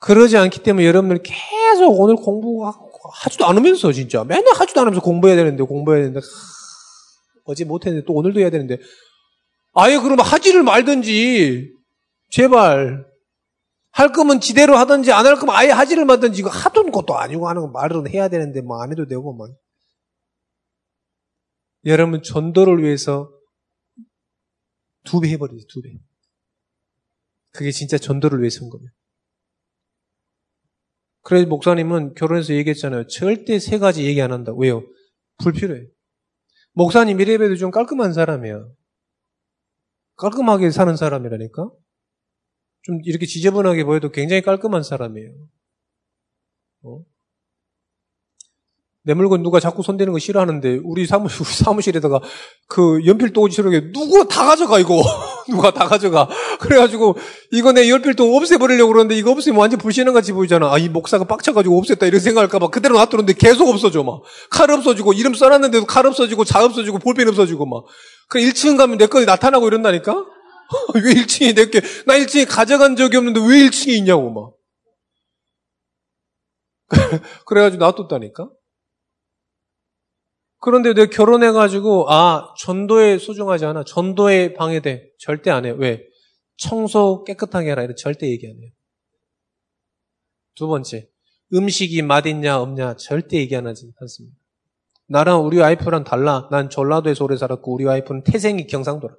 그러지 0.00 0.36
않기 0.36 0.62
때문에 0.62 0.86
여러분들 0.86 1.22
계속 1.22 2.00
오늘 2.00 2.16
공부하지도 2.16 3.46
않으면서 3.46 3.92
진짜 3.92 4.24
맨날 4.24 4.54
하지도 4.54 4.80
않으면서 4.80 5.00
공부해야 5.02 5.36
되는데 5.36 5.62
공부해야 5.62 6.04
되는데 6.04 6.26
어제 7.44 7.64
못했는데 7.64 8.06
또 8.06 8.14
오늘도 8.14 8.40
해야 8.40 8.50
되는데 8.50 8.78
아예 9.74 9.98
그러면 9.98 10.24
하지를 10.24 10.62
말든지 10.62 11.72
제발 12.30 13.06
할 13.92 14.12
거면 14.12 14.40
지대로 14.40 14.76
하든지 14.76 15.12
안 15.12 15.26
할 15.26 15.36
거면 15.36 15.54
아예 15.54 15.70
하지를 15.70 16.04
말든지 16.04 16.40
이거 16.40 16.48
하던 16.48 16.92
것도 16.92 17.16
아니고 17.18 17.48
하는 17.48 17.62
거 17.62 17.68
말은 17.68 18.08
해야 18.08 18.28
되는데 18.28 18.60
뭐 18.62 18.82
안 18.82 18.90
해도 18.92 19.06
되고 19.06 19.34
막 19.34 19.50
여러분 21.86 22.22
전도를 22.22 22.82
위해서 22.82 23.30
두 25.04 25.20
배 25.20 25.28
해버리지 25.30 25.66
두 25.68 25.80
배. 25.82 25.90
그게 27.52 27.70
진짜 27.70 27.96
전도를 27.98 28.40
위해서 28.40 28.60
한 28.62 28.70
거면. 28.70 28.88
그래서 31.22 31.46
목사님은 31.48 32.14
결혼해서 32.14 32.54
얘기했잖아요. 32.54 33.06
절대 33.08 33.58
세 33.58 33.78
가지 33.78 34.04
얘기 34.06 34.20
안 34.22 34.32
한다. 34.32 34.52
왜요? 34.56 34.82
불필요해. 35.42 35.86
목사님 36.72 37.20
이래봬도 37.20 37.56
좀 37.56 37.70
깔끔한 37.70 38.12
사람이야. 38.12 38.64
깔끔하게 40.16 40.70
사는 40.70 40.94
사람이라니까? 40.96 41.70
좀 42.82 43.00
이렇게 43.04 43.26
지저분하게 43.26 43.84
보여도 43.84 44.10
굉장히 44.10 44.42
깔끔한 44.42 44.82
사람이에요. 44.82 45.32
어? 46.84 47.04
내 49.02 49.14
물건 49.14 49.42
누가 49.42 49.60
자꾸 49.60 49.82
손대는 49.82 50.12
거 50.12 50.18
싫어하는데 50.18 50.80
우리 50.84 51.06
사무실, 51.06 51.44
사무실에다가 51.64 52.20
그 52.68 53.00
연필도 53.06 53.40
오지 53.40 53.54
싫어하게 53.54 53.92
누가 53.92 54.24
다 54.24 54.44
가져가 54.44 54.78
이거? 54.78 55.02
누가 55.48 55.70
다 55.70 55.86
가져가? 55.86 56.28
그래가지고 56.60 57.16
이거 57.52 57.72
내 57.72 57.88
연필도 57.88 58.36
없애버리려고 58.36 58.92
그러는데 58.92 59.16
이거 59.16 59.30
없으면 59.30 59.58
완전 59.58 59.78
불신한 59.78 60.12
같이 60.12 60.32
보이잖아. 60.32 60.70
아 60.72 60.78
이 60.78 60.88
목사가 60.88 61.24
빡쳐가지고 61.24 61.80
없앴다 61.82 62.06
이런 62.08 62.20
생각할까봐 62.20 62.68
그대로 62.68 62.96
놔두는데 62.98 63.34
계속 63.34 63.68
없어져 63.68 64.02
막. 64.02 64.22
칼 64.50 64.70
없어지고 64.70 65.14
이름 65.14 65.34
써놨는데도 65.34 65.86
칼 65.86 66.06
없어지고 66.06 66.44
자 66.44 66.64
없어지고 66.64 66.98
볼펜 66.98 67.28
없어지고 67.28 67.66
막 67.66 67.84
그 68.30 68.38
1층 68.38 68.78
가면 68.78 68.96
내 68.96 69.06
거에 69.08 69.24
나타나고 69.24 69.66
이런다니까? 69.66 70.14
왜 70.94 71.14
1층이 71.14 71.56
내게 71.56 71.80
나 72.06 72.14
1층에 72.16 72.46
가져간 72.48 72.94
적이 72.94 73.16
없는데 73.16 73.40
왜 73.40 73.66
1층에 73.68 73.88
있냐고 73.88 74.30
막. 74.30 74.52
그래가지고 77.46 77.84
놔뒀다니까 77.84 78.48
그런데 80.60 80.92
내가 80.94 81.10
결혼해가지고, 81.10 82.10
아, 82.12 82.54
전도에 82.58 83.18
소중하지 83.18 83.64
않아. 83.66 83.84
전도에 83.84 84.54
방해돼. 84.54 85.12
절대 85.18 85.50
안 85.50 85.64
해. 85.66 85.70
왜? 85.70 86.04
청소 86.58 87.24
깨끗하게 87.24 87.70
해라. 87.70 87.82
이런 87.82 87.96
절대 87.96 88.28
얘기 88.30 88.46
안 88.46 88.54
해요. 88.60 88.70
두 90.54 90.68
번째, 90.68 91.08
음식이 91.54 92.02
맛있냐, 92.02 92.60
없냐. 92.60 92.96
절대 92.96 93.38
얘기 93.38 93.56
안 93.56 93.66
하지 93.66 93.90
않습니다. 94.00 94.36
나랑 95.08 95.44
우리 95.46 95.58
와이프랑 95.58 96.04
달라. 96.04 96.48
난 96.50 96.68
전라도에서 96.70 97.24
오래 97.24 97.36
살았고, 97.36 97.72
우리 97.74 97.84
와이프는 97.84 98.24
태생이 98.24 98.66
경상도라. 98.66 99.14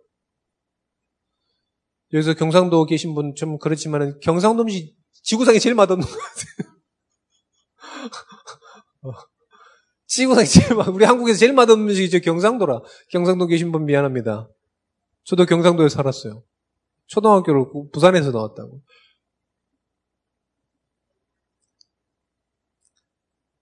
여기서 2.14 2.36
경상도 2.36 2.86
계신 2.86 3.16
분 3.16 3.34
좀 3.36 3.58
그렇지만은 3.58 4.20
경상도 4.20 4.64
음식 4.64 4.96
지구상에 5.24 5.60
제일 5.60 5.76
맛없는 5.76 6.06
것 6.06 6.18
같아요. 6.18 6.72
지구상에 10.12 10.46
제일, 10.46 10.74
우리 10.94 11.06
한국에서 11.06 11.40
제일 11.40 11.54
맛없는 11.54 11.88
음식이 11.88 12.10
죠 12.10 12.20
경상도라. 12.20 12.82
경상도 13.12 13.48
계신 13.48 13.72
분 13.72 13.86
미안합니다. 13.86 14.50
저도 15.24 15.46
경상도에 15.46 15.88
살았어요. 15.88 16.44
초등학교를 17.08 17.66
부산에서 17.94 18.32
나왔다고. 18.32 18.82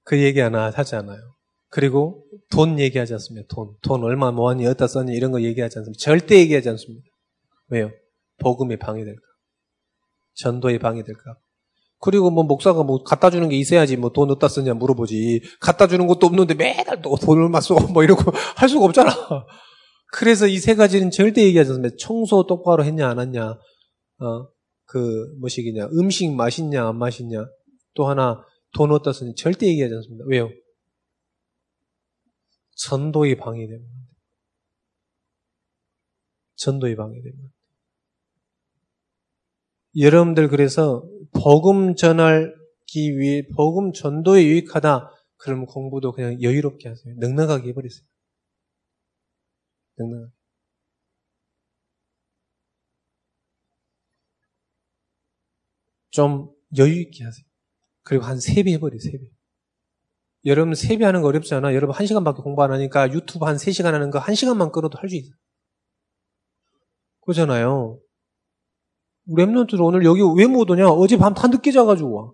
그 0.04 0.24
얘기 0.24 0.40
하나 0.40 0.72
하지 0.72 0.96
않아요. 0.96 1.20
그리고 1.68 2.26
돈 2.50 2.80
얘기하지 2.80 3.14
않습니다. 3.14 3.46
돈. 3.54 3.76
돈 3.84 4.04
얼마 4.04 4.32
모았니, 4.32 4.66
어디다 4.66 4.88
썼니, 4.88 5.14
이런 5.14 5.32
거 5.32 5.44
얘기하지 5.44 5.78
않습니다. 5.78 6.00
절대 6.00 6.40
얘기하지 6.40 6.70
않습니다. 6.70 7.06
왜요? 7.68 7.92
복음에 8.40 8.76
방해될까? 8.78 9.22
전도에 10.34 10.80
방해될까? 10.80 11.38
그리고 12.02 12.32
뭐 12.32 12.44
목사가 12.44 12.84
뭐 12.84 13.04
갖다 13.04 13.30
주는 13.30 13.50
게 13.50 13.58
있어야지 13.58 13.98
뭐 13.98 14.12
돈 14.12 14.32
어디다 14.32 14.48
쓰냐 14.48 14.74
물어보지. 14.74 15.42
갖다 15.60 15.88
주는 15.88 16.08
것도 16.08 16.28
없는데 16.28 16.54
매달 16.56 17.02
또 17.02 17.16
돈을 17.18 17.50
막 17.50 17.62
써. 17.62 17.76
뭐 17.94 18.04
이러고 18.04 18.32
할 18.56 18.70
수가 18.70 18.86
없잖아. 18.86 19.12
그래서 20.14 20.48
이 20.48 20.58
세 20.60 20.76
가지는 20.76 21.12
절대 21.12 21.44
얘기하지 21.44 21.72
않습니다. 21.72 21.96
청소 22.00 22.46
똑바로 22.48 22.84
했냐 22.86 23.10
안 23.10 23.20
했냐. 23.20 23.50
어, 23.52 24.48
그 24.86 25.28
뭐시기냐. 25.40 25.88
음식 26.00 26.32
맛있냐 26.34 26.88
안 26.88 26.98
맛있냐. 26.98 27.46
또 27.96 28.08
하나 28.08 28.44
돈 28.74 28.92
어디다 28.92 29.14
쓰냐. 29.14 29.32
절대 29.38 29.68
얘기하지 29.68 29.94
않습니다. 29.96 30.26
왜요? 30.28 30.50
전도의 32.78 33.36
방해됩니다. 33.38 33.92
전도의 36.56 36.96
방해됩니다. 36.96 37.50
여러분들 39.98 40.48
그래서 40.50 41.04
복음 41.34 41.96
전하기 41.96 43.18
위해 43.18 43.44
복음 43.56 43.92
전도에 43.94 44.44
유익하다. 44.46 45.10
그러면 45.38 45.66
공부도 45.68 46.12
그냥 46.12 46.42
여유롭게 46.42 46.90
하세요. 46.90 47.16
넉넉하게 47.20 47.70
해버리세요. 47.70 48.06
넉넉하게. 49.98 50.32
좀 56.12 56.50
여유있게 56.78 57.24
하세요. 57.24 57.46
그리고 58.04 58.26
한 58.26 58.38
세 58.40 58.64
배 58.64 58.72
해버려요, 58.74 59.00
세 59.00 59.12
배. 59.12 59.20
여러분 60.46 60.74
세 60.76 60.98
배 60.98 61.06
하는 61.06 61.22
거 61.22 61.28
어렵지 61.28 61.54
않아? 61.56 61.74
여러분 61.76 61.96
한 61.96 62.06
시간밖에 62.08 62.42
공부 62.42 62.64
안 62.64 62.72
하니까 62.72 63.12
유튜브 63.14 63.46
한 63.46 63.58
세 63.58 63.72
시간 63.72 63.94
하는 63.96 64.10
거 64.12 64.20
한 64.20 64.36
시간만 64.36 64.72
끌어도 64.72 64.98
할 65.00 65.10
수 65.10 65.16
있어요. 65.16 65.34
그러잖아요. 67.22 68.00
랩런트들 69.30 69.82
오늘 69.82 70.04
여기 70.06 70.22
왜 70.22 70.48
못 70.48 70.70
오냐? 70.70 70.88
어제 70.90 71.18
밤 71.18 71.34
다 71.34 71.48
늦게 71.48 71.72
자가지고 71.72 72.14
와. 72.16 72.32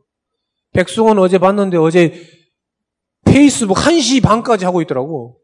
백승원 0.73 1.19
어제 1.19 1.37
봤는데 1.37 1.77
어제 1.77 2.13
페이스북 3.25 3.75
1시 3.77 4.21
반까지 4.23 4.65
하고 4.65 4.81
있더라고. 4.81 5.41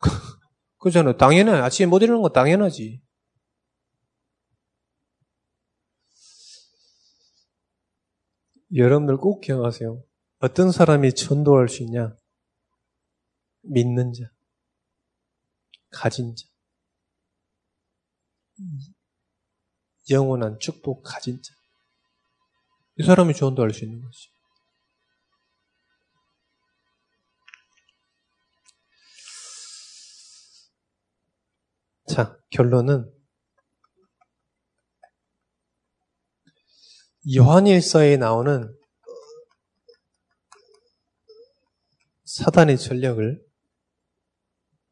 그잖아. 0.78 1.16
당연해. 1.16 1.52
아침에 1.52 1.86
못 1.86 2.02
일어나는 2.02 2.22
거 2.22 2.28
당연하지. 2.30 3.00
여러분들 8.74 9.16
꼭 9.18 9.40
기억하세요. 9.40 10.02
어떤 10.40 10.72
사람이 10.72 11.14
전도할 11.14 11.68
수 11.68 11.82
있냐? 11.84 12.16
믿는 13.62 14.12
자, 14.12 14.24
가진 15.90 16.34
자, 16.34 16.46
영원한 20.10 20.58
축복 20.58 21.02
가진 21.02 21.40
자. 21.42 21.54
이 22.98 23.04
사람이 23.04 23.34
전도할 23.34 23.72
수 23.72 23.84
있는 23.84 24.00
것이. 24.02 24.28
자, 32.08 32.38
결론은 32.50 33.10
요한일서에 37.34 38.18
나오는 38.18 38.76
사단의 42.24 42.76
전략을 42.76 43.42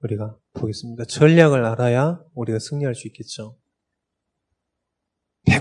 우리가 0.02 0.38
보겠습니다. 0.54 1.04
전략을 1.04 1.64
알아야 1.64 2.22
우리가 2.34 2.58
승리할 2.58 2.94
수 2.94 3.06
있겠죠. 3.08 3.59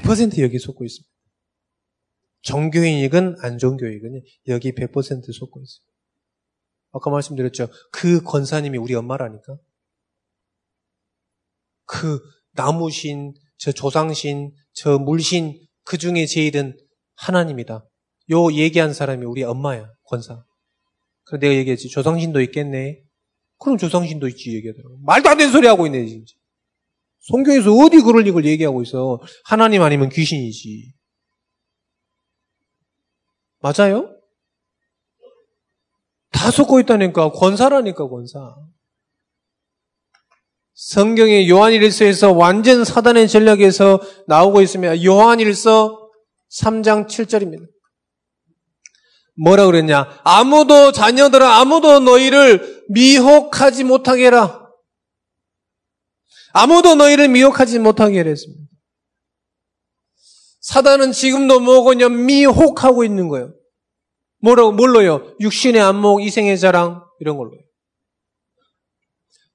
100% 0.02 0.42
여기 0.42 0.60
속고 0.60 0.86
있습니다. 0.86 1.10
정교인이건 2.42 3.36
안정교이건 3.42 4.22
여기 4.48 4.72
100% 4.72 5.34
속고 5.34 5.62
있어요. 5.62 5.90
아까 6.92 7.10
말씀드렸죠. 7.10 7.68
그 7.92 8.22
권사님이 8.24 8.78
우리 8.78 8.96
엄마라니까. 8.96 9.58
그 11.86 12.20
나무신, 12.54 13.34
저 13.58 13.72
조상신, 13.72 14.52
저 14.74 14.98
물신 14.98 15.60
그 15.84 15.98
중에 15.98 16.26
제일은 16.26 16.78
하나님이다. 17.16 17.86
요 18.32 18.54
얘기한 18.54 18.94
사람이 18.94 19.26
우리 19.26 19.44
엄마야, 19.44 19.92
권사. 20.04 20.44
그래서 21.26 21.40
내가 21.42 21.56
얘기했지. 21.56 21.90
조상신도 21.90 22.42
있겠네. 22.42 23.04
그럼 23.58 23.78
조상신도 23.78 24.28
있지, 24.30 24.56
얘기하더라고. 24.56 24.98
말도 25.04 25.30
안 25.30 25.38
되는 25.38 25.52
소리 25.52 25.68
하고 25.68 25.86
있네, 25.86 26.06
진짜. 26.08 26.34
성경에서 27.22 27.74
어디 27.74 28.02
그럴 28.02 28.26
이걸 28.28 28.46
얘기하고 28.46 28.82
있어. 28.84 29.20
하나님 29.44 29.82
아니면 29.82 30.10
귀신이지. 30.10 30.94
맞아요? 33.62 34.16
다 36.32 36.52
섞고 36.52 36.80
있다니까. 36.80 37.32
권사라니까, 37.32 38.08
권사. 38.08 38.56
성경의 40.74 41.50
요한일서에서 41.50 42.32
완전 42.32 42.86
사단의 42.86 43.28
전략에서 43.28 44.00
나오고 44.28 44.62
있습니다. 44.62 45.04
요한일서 45.04 46.10
3장 46.50 47.08
7절입니다. 47.08 47.68
뭐라 49.44 49.66
그랬냐? 49.66 50.22
아무도 50.24 50.94
자녀들아 50.94 51.60
아무도 51.60 52.00
너희를 52.00 52.86
미혹하지 52.90 53.84
못하게 53.84 54.28
해라. 54.28 54.59
아무도 56.54 56.96
너희를 56.96 57.28
미혹하지 57.30 57.80
못하게 57.80 58.20
해라 58.20 58.30
했습니다. 58.30 58.64
사단은 60.62 61.12
지금도 61.12 61.60
뭐고냐 61.60 62.10
미혹하고 62.10 63.04
있는 63.04 63.28
거예요. 63.28 63.54
뭐라고 64.42 64.72
뭘로요? 64.72 65.34
육신의 65.40 65.82
안목, 65.82 66.24
이생의 66.24 66.58
자랑 66.60 67.04
이런 67.20 67.38
걸로요. 67.38 67.60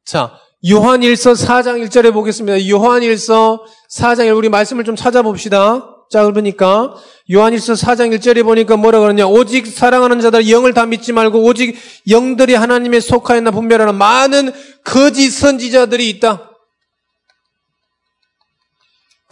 자, 0.04 0.38
요한일서 0.68 1.32
4장 1.32 1.84
1절에 1.84 2.12
보겠습니다. 2.12 2.68
요한일서 2.68 3.64
4장 3.90 4.26
1 4.26 4.32
우리 4.32 4.48
말씀을 4.48 4.84
좀 4.84 4.96
찾아봅시다. 4.96 5.90
자, 6.10 6.24
그러니까 6.24 6.94
요한일서 7.30 7.74
4장 7.74 8.14
1절에 8.16 8.44
보니까 8.44 8.76
뭐라 8.76 9.00
그러냐? 9.00 9.26
오직 9.26 9.66
사랑하는 9.66 10.20
자들 10.20 10.50
영을 10.50 10.74
다 10.74 10.86
믿지 10.86 11.12
말고 11.12 11.42
오직 11.42 11.76
영들이 12.08 12.54
하나님의 12.54 13.00
속하였나 13.00 13.50
분별하는 13.50 13.94
많은 13.94 14.52
거짓 14.84 15.30
선지자들이 15.30 16.08
있다. 16.10 16.53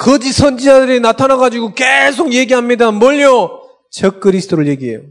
거짓 0.03 0.33
선지자들이 0.33 0.99
나타나 0.99 1.37
가지고 1.37 1.75
계속 1.75 2.33
얘기합니다. 2.33 2.91
뭘요? 2.91 3.63
적 3.93 4.19
그리스도를 4.19 4.67
얘기해요. 4.67 5.03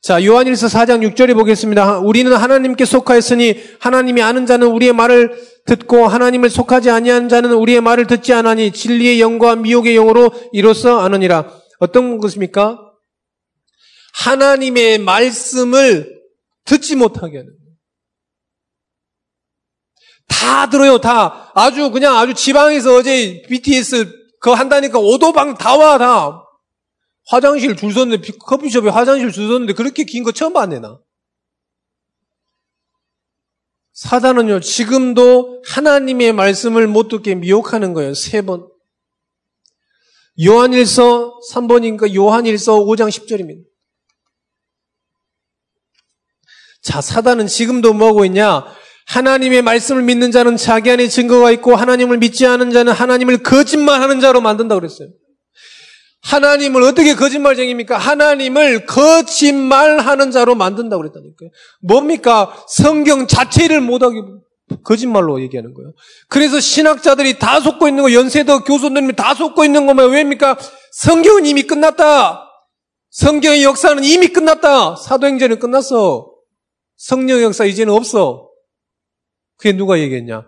자, 0.00 0.24
요한일서 0.24 0.68
4장 0.68 1.02
6절에 1.04 1.34
보겠습니다. 1.34 1.98
우리는 1.98 2.32
하나님께 2.32 2.84
속하였으니 2.84 3.60
하나님이 3.80 4.22
아는 4.22 4.46
자는 4.46 4.68
우리의 4.68 4.92
말을 4.92 5.36
듣고 5.64 6.06
하나님을 6.06 6.48
속하지 6.48 6.90
아니한 6.90 7.28
자는 7.28 7.54
우리의 7.54 7.80
말을 7.80 8.06
듣지 8.06 8.32
않으니 8.32 8.70
진리의 8.70 9.20
영과 9.20 9.56
미혹의 9.56 9.96
영으로 9.96 10.30
이로써 10.52 11.00
아느니라. 11.00 11.50
어떤 11.80 12.18
것입니까? 12.18 12.78
하나님의 14.14 14.98
말씀을 14.98 16.20
듣지 16.64 16.94
못하게 16.94 17.38
하는. 17.38 17.50
다 20.28 20.68
들어요, 20.68 20.98
다. 20.98 21.50
아주 21.54 21.90
그냥 21.90 22.16
아주 22.16 22.34
지방에서 22.34 22.94
어제 22.96 23.42
BTS 23.48 24.12
그거 24.40 24.54
한다니까 24.54 24.98
오도방 24.98 25.54
다 25.54 25.76
와, 25.76 25.98
다. 25.98 26.42
화장실 27.28 27.76
줄 27.76 27.92
섰는데, 27.92 28.32
커피숍에 28.38 28.88
화장실 28.90 29.32
줄 29.32 29.46
섰는데 29.48 29.72
그렇게 29.72 30.04
긴 30.04 30.22
거 30.24 30.32
처음 30.32 30.52
봤네, 30.52 30.78
나. 30.80 30.98
사단은요, 33.94 34.60
지금도 34.60 35.62
하나님의 35.66 36.32
말씀을 36.34 36.86
못 36.86 37.08
듣게 37.08 37.34
미혹하는 37.34 37.94
거예요, 37.94 38.14
세 38.14 38.42
번. 38.42 38.68
요한일서 40.44 41.40
3번인가 41.52 42.14
요한일서 42.14 42.80
5장 42.80 43.08
10절입니다. 43.08 43.64
자, 46.82 47.00
사단은 47.00 47.46
지금도 47.46 47.94
뭐하고 47.94 48.26
있냐? 48.26 48.64
하나님의 49.06 49.62
말씀을 49.62 50.02
믿는 50.02 50.30
자는 50.32 50.56
자기 50.56 50.90
안에 50.90 51.08
증거가 51.08 51.50
있고 51.52 51.74
하나님을 51.74 52.18
믿지 52.18 52.46
않은 52.46 52.72
자는 52.72 52.92
하나님을 52.92 53.38
거짓말하는 53.42 54.20
자로 54.20 54.40
만든다 54.40 54.74
그랬어요. 54.74 55.08
하나님을 56.22 56.82
어떻게 56.82 57.14
거짓말쟁입니까? 57.14 57.96
하나님을 57.98 58.86
거짓말하는 58.86 60.32
자로 60.32 60.56
만든다고 60.56 61.02
그랬다니까요. 61.02 61.50
뭡니까? 61.82 62.64
성경 62.68 63.28
자체를 63.28 63.80
못하게 63.80 64.18
거짓말로 64.82 65.40
얘기하는 65.40 65.72
거예요. 65.72 65.92
그래서 66.28 66.58
신학자들이 66.58 67.38
다 67.38 67.60
속고 67.60 67.86
있는 67.86 68.02
거, 68.02 68.12
연세대 68.12 68.58
교수님이 68.66 69.14
다 69.14 69.34
속고 69.34 69.64
있는 69.64 69.86
거면 69.86 70.10
왜입니까? 70.10 70.58
성경은 70.92 71.46
이미 71.46 71.62
끝났다. 71.62 72.42
성경의 73.10 73.62
역사는 73.62 74.02
이미 74.02 74.26
끝났다. 74.28 74.96
사도행전은 74.96 75.60
끝났어. 75.60 76.28
성령 76.96 77.40
역사 77.40 77.64
이제는 77.64 77.92
없어. 77.94 78.45
그게 79.56 79.72
누가 79.72 79.98
얘기했냐? 79.98 80.46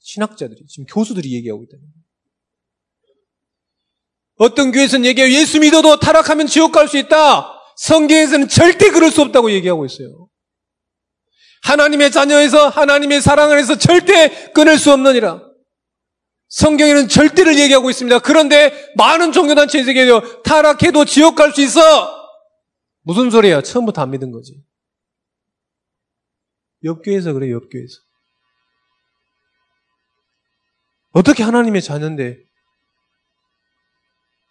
신학자들이, 0.00 0.66
지금 0.66 0.86
교수들이 0.86 1.32
얘기하고 1.34 1.64
거예요. 1.64 2.02
어떤 4.36 4.72
교회에서는 4.72 5.04
얘기해요. 5.06 5.32
예수 5.32 5.60
믿어도 5.60 6.00
타락하면 6.00 6.46
지옥 6.48 6.72
갈 6.72 6.88
수 6.88 6.96
있다. 6.96 7.60
성경에서는 7.76 8.48
절대 8.48 8.90
그럴 8.90 9.10
수 9.10 9.22
없다고 9.22 9.52
얘기하고 9.52 9.86
있어요. 9.86 10.28
하나님의 11.62 12.10
자녀에서 12.10 12.68
하나님의 12.68 13.20
사랑을 13.20 13.58
해서 13.58 13.78
절대 13.78 14.50
끊을 14.52 14.78
수 14.78 14.92
없느니라. 14.92 15.48
성경에는 16.48 17.08
절대를 17.08 17.58
얘기하고 17.58 17.88
있습니다. 17.88 18.18
그런데 18.18 18.92
많은 18.96 19.32
종교단체에서 19.32 19.90
얘기해요. 19.90 20.42
타락해도 20.42 21.04
지옥 21.04 21.36
갈 21.36 21.52
수 21.52 21.60
있어. 21.62 21.80
무슨 23.02 23.30
소리야? 23.30 23.62
처음부터 23.62 24.02
안 24.02 24.10
믿은 24.10 24.32
거지. 24.32 24.60
옆교에서 26.84 27.32
그래, 27.32 27.50
옆교에서. 27.52 27.94
어떻게 31.12 31.42
하나님의 31.42 31.82
자녀인데 31.82 32.38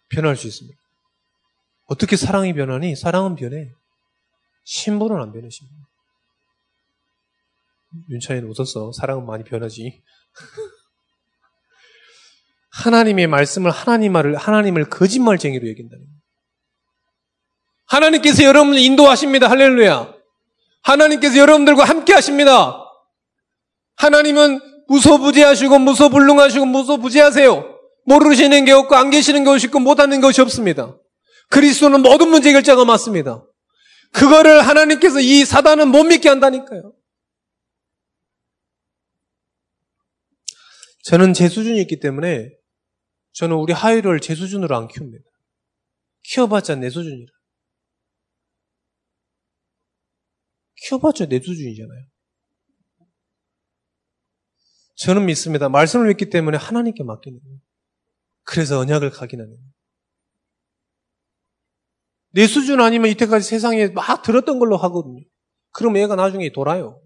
변할 0.08 0.36
수 0.36 0.46
있습니다. 0.46 0.78
어떻게 1.86 2.16
사랑이 2.16 2.52
변하니? 2.54 2.96
사랑은 2.96 3.36
변해. 3.36 3.70
신분은 4.64 5.20
안 5.20 5.32
변하십니다. 5.32 5.88
윤찬이는 8.08 8.48
웃었어. 8.48 8.92
사랑은 8.92 9.26
많이 9.26 9.44
변하지. 9.44 10.02
하나님의 12.70 13.26
말씀을 13.26 13.70
하나님 13.70 14.12
말을 14.12 14.36
하나님을 14.36 14.88
거짓말쟁이로 14.88 15.68
얘기한다는 15.68 16.06
거예요. 16.06 16.22
하나님께서 17.86 18.44
여러분을 18.44 18.78
인도하십니다. 18.78 19.50
할렐루야. 19.50 20.14
하나님께서 20.82 21.36
여러분들과 21.36 21.84
함께 21.84 22.14
하십니다. 22.14 22.78
하나님은 23.96 24.71
무소부지하시고 24.92 25.78
무소불능하시고 25.78 26.66
무소부지하세요. 26.66 27.80
모르시는 28.04 28.64
게 28.64 28.72
없고 28.72 28.94
안 28.94 29.10
계시는 29.10 29.44
것이 29.44 29.66
없고 29.68 29.80
못하는 29.80 30.20
것이 30.20 30.40
없습니다. 30.40 30.98
그리스도는 31.50 32.02
모든 32.02 32.28
문제 32.28 32.52
결정가 32.52 32.84
맞습니다. 32.84 33.44
그거를 34.12 34.60
하나님께서 34.60 35.20
이 35.20 35.44
사단은 35.44 35.88
못 35.88 36.04
믿게 36.04 36.28
한다니까요. 36.28 36.94
저는 41.04 41.32
제 41.32 41.48
수준이 41.48 41.80
있기 41.82 41.98
때문에 41.98 42.50
저는 43.32 43.56
우리 43.56 43.72
하이를 43.72 44.20
제 44.20 44.34
수준으로 44.34 44.76
안 44.76 44.88
키웁니다. 44.88 45.24
키워봤자 46.24 46.76
내 46.76 46.90
수준이라. 46.90 47.32
키워봤자 50.76 51.26
내 51.26 51.40
수준이잖아요. 51.40 52.11
저는 54.94 55.26
믿습니다. 55.26 55.68
말씀을 55.68 56.08
믿기 56.08 56.30
때문에 56.30 56.56
하나님께 56.58 57.02
맡기는 57.02 57.40
거예요. 57.40 57.58
그래서 58.44 58.78
언약을 58.78 59.10
각인하는 59.10 59.52
거예요. 59.52 59.72
내 62.34 62.46
수준 62.46 62.80
아니면 62.80 63.10
이때까지 63.10 63.46
세상에 63.46 63.88
막 63.88 64.22
들었던 64.22 64.58
걸로 64.58 64.76
하거든요. 64.76 65.22
그럼 65.70 65.96
얘가 65.96 66.16
나중에 66.16 66.50
돌아요. 66.52 67.02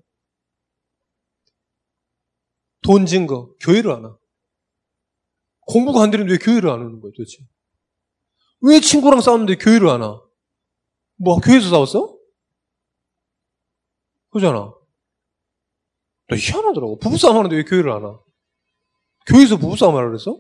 돈 2.83 3.07
증거, 3.07 3.53
교회를 3.61 3.91
안 3.91 4.05
와. 4.05 4.17
공부가 5.61 6.03
안 6.03 6.11
되는데 6.11 6.33
왜 6.33 6.39
교회를 6.39 6.71
안 6.71 6.81
오는 6.81 7.01
거예요, 7.01 7.13
도대체? 7.17 7.39
왜 8.61 8.81
친구랑 8.81 9.21
싸웠는데 9.21 9.57
교회를 9.57 9.89
안 9.89 10.03
와? 10.03 10.23
뭐, 11.17 11.41
교회에서 11.41 11.71
싸웠어? 11.71 12.17
그잖아. 14.31 14.73
너 16.29 16.37
희한하더라고. 16.37 16.99
부부싸움 16.99 17.37
하는데 17.37 17.55
왜 17.55 17.63
교회를 17.65 17.91
안 17.91 18.03
와? 18.03 18.19
교회에서 19.27 19.57
부부싸움 19.57 19.97
하라 19.97 20.09
그랬어? 20.09 20.39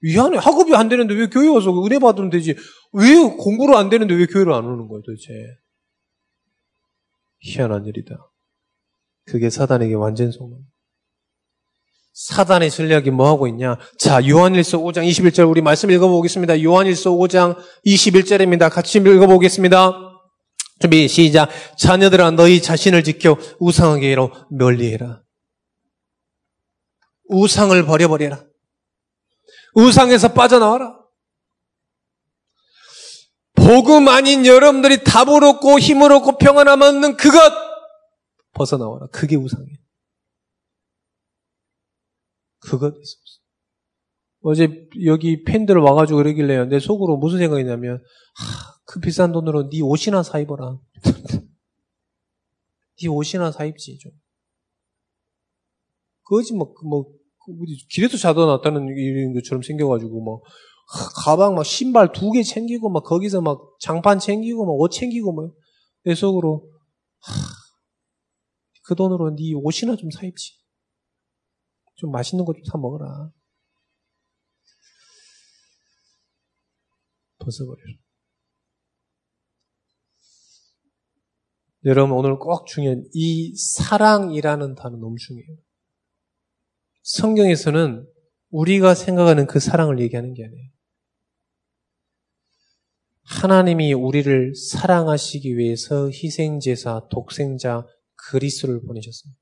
미안해. 0.00 0.38
학업이 0.38 0.74
안 0.74 0.88
되는데 0.88 1.14
왜 1.14 1.28
교회 1.28 1.48
와서 1.48 1.72
은혜 1.84 1.98
받으면 1.98 2.30
되지? 2.30 2.54
왜 2.92 3.16
공부를 3.16 3.74
안 3.74 3.90
되는데 3.90 4.14
왜 4.14 4.26
교회를 4.26 4.52
안 4.52 4.64
오는 4.64 4.88
거야 4.88 5.00
도대체? 5.04 5.32
희한한 7.40 7.86
일이다. 7.86 8.16
그게 9.26 9.50
사단에게 9.50 9.94
완전 9.94 10.30
속는 10.30 10.58
사단의 12.14 12.70
전략이 12.70 13.10
뭐 13.12 13.28
하고 13.28 13.46
있냐? 13.46 13.78
자, 13.96 14.26
요한일서 14.26 14.78
5장 14.78 15.08
21절 15.08 15.48
우리 15.48 15.62
말씀 15.62 15.88
읽어보겠습니다. 15.90 16.62
요한일서 16.64 17.12
5장 17.12 17.56
21절입니다. 17.86 18.72
같이 18.72 18.98
읽어보겠습니다. 18.98 20.07
준비 20.80 21.08
시작. 21.08 21.48
자녀들아 21.76 22.30
너희 22.32 22.62
자신을 22.62 23.02
지켜 23.04 23.36
우상에게로 23.58 24.30
멀리해라. 24.50 25.22
우상을 27.28 27.84
버려버려라. 27.84 28.44
우상에서 29.74 30.32
빠져나와라. 30.32 30.98
복음 33.54 34.08
아닌 34.08 34.46
여러분들이 34.46 35.04
답을 35.04 35.44
얻고 35.44 35.78
힘을 35.78 36.12
얻고 36.12 36.38
평안함 36.38 36.80
얻는 36.80 37.16
그것 37.16 37.52
벗어나와라. 38.52 39.08
그게 39.12 39.36
우상이에요. 39.36 39.76
그것 42.60 42.94
있었어. 42.94 43.38
어제 44.40 44.88
여기 45.04 45.42
팬들 45.44 45.76
와가지고 45.78 46.18
그러길래요. 46.18 46.66
내 46.66 46.78
속으로 46.78 47.16
무슨 47.16 47.38
생각이냐면 47.38 47.96
하, 48.36 48.74
그 48.86 49.00
비싼 49.00 49.32
돈으로 49.32 49.68
네 49.70 49.80
옷이나 49.82 50.22
사 50.22 50.38
입어라. 50.38 50.78
네 53.00 53.08
옷이나 53.08 53.50
사 53.52 53.64
입지 53.64 53.98
좀. 53.98 54.12
그거지 56.24 56.54
뭐, 56.54 56.74
뭐 56.88 57.06
길에서 57.90 58.16
자다 58.18 58.44
놨다는 58.44 58.88
이런 58.96 59.32
것처럼 59.34 59.62
생겨가지고 59.62 60.22
뭐 60.22 60.42
가방 61.24 61.54
막 61.54 61.64
신발 61.64 62.12
두 62.12 62.32
개 62.32 62.42
챙기고 62.42 62.90
막 62.90 63.04
거기서 63.04 63.40
막 63.40 63.60
장판 63.80 64.18
챙기고 64.18 64.66
막 64.66 64.74
옷 64.80 64.90
챙기고 64.92 65.32
막 65.34 65.50
내 66.04 66.14
속으로 66.14 66.70
하, 67.20 67.32
그 68.84 68.94
돈으로 68.94 69.30
네 69.36 69.52
옷이나 69.54 69.96
좀 69.96 70.10
사 70.10 70.26
입지. 70.26 70.52
좀 71.96 72.10
맛있는 72.12 72.44
거 72.44 72.52
좀 72.54 72.62
사 72.64 72.78
먹어라. 72.78 73.30
벗어버려. 77.48 77.80
여러분 81.84 82.16
오늘 82.16 82.38
꼭 82.38 82.66
중요한 82.66 83.04
이 83.14 83.54
사랑이라는 83.56 84.74
단어 84.74 84.96
너무 84.98 85.16
중요해요. 85.16 85.56
성경에서는 87.02 88.06
우리가 88.50 88.94
생각하는 88.94 89.46
그 89.46 89.60
사랑을 89.60 90.00
얘기하는 90.00 90.34
게 90.34 90.44
아니에요. 90.44 90.70
하나님이 93.22 93.92
우리를 93.92 94.54
사랑하시기 94.54 95.56
위해서 95.56 96.08
희생제사, 96.08 97.08
독생자, 97.10 97.86
그리스도를 98.30 98.82
보내셨습니다. 98.82 99.38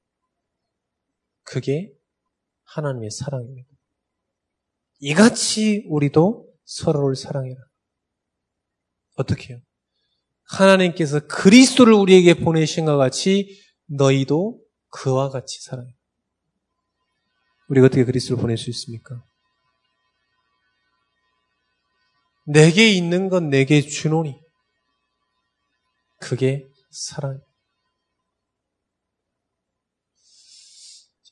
그게 1.42 1.92
하나님의 2.64 3.10
사랑입니다. 3.10 3.68
이같이 4.98 5.86
우리도 5.88 6.52
서로를 6.64 7.14
사랑해라. 7.14 7.65
어떻게 9.16 9.54
해요? 9.54 9.62
하나님께서 10.44 11.26
그리스도를 11.26 11.92
우리에게 11.92 12.34
보내신 12.34 12.84
것 12.84 12.96
같이 12.96 13.60
너희도 13.86 14.60
그와 14.90 15.30
같이 15.30 15.60
사랑해. 15.62 15.90
우리가 17.68 17.86
어떻게 17.86 18.04
그리스도를 18.04 18.40
보낼 18.40 18.56
수 18.56 18.70
있습니까? 18.70 19.24
내게 22.46 22.90
있는 22.92 23.28
건 23.28 23.50
내게 23.50 23.80
주노니. 23.80 24.40
그게 26.20 26.66
사랑. 26.90 27.40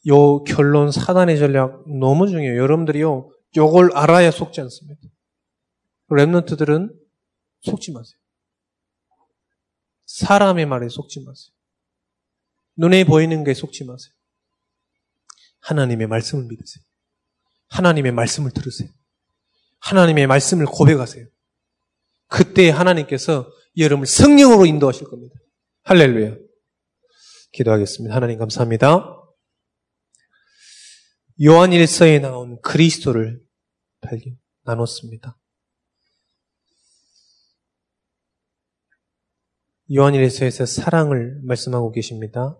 요 0.06 0.42
결론 0.44 0.90
사단의 0.90 1.38
전략 1.38 1.84
너무 1.88 2.28
중요해요. 2.28 2.60
여러분들이요, 2.60 3.30
요걸 3.56 3.96
알아야 3.96 4.30
속지 4.30 4.60
않습니다. 4.60 5.00
랩런트들은 6.10 7.03
속지 7.64 7.92
마세요. 7.92 8.18
사람의 10.06 10.66
말에 10.66 10.88
속지 10.88 11.24
마세요. 11.24 11.52
눈에 12.76 13.04
보이는 13.04 13.42
게 13.44 13.54
속지 13.54 13.84
마세요. 13.84 14.12
하나님의 15.60 16.06
말씀을 16.06 16.44
믿으세요. 16.44 16.84
하나님의 17.68 18.12
말씀을 18.12 18.50
들으세요. 18.52 18.90
하나님의 19.80 20.26
말씀을 20.26 20.66
고백하세요. 20.66 21.26
그때 22.28 22.70
하나님께서 22.70 23.50
여러분을 23.76 24.06
성령으로 24.06 24.66
인도하실 24.66 25.08
겁니다. 25.08 25.34
할렐루야. 25.82 26.36
기도하겠습니다. 27.52 28.14
하나님 28.14 28.38
감사합니다. 28.38 29.20
요한 31.44 31.72
일서에 31.72 32.18
나온 32.18 32.60
그리스도를 32.60 33.40
발견, 34.00 34.38
나눴습니다. 34.64 35.38
요한 39.92 40.14
일서에서 40.14 40.64
사랑을 40.66 41.40
말씀하고 41.44 41.92
계십니다. 41.92 42.58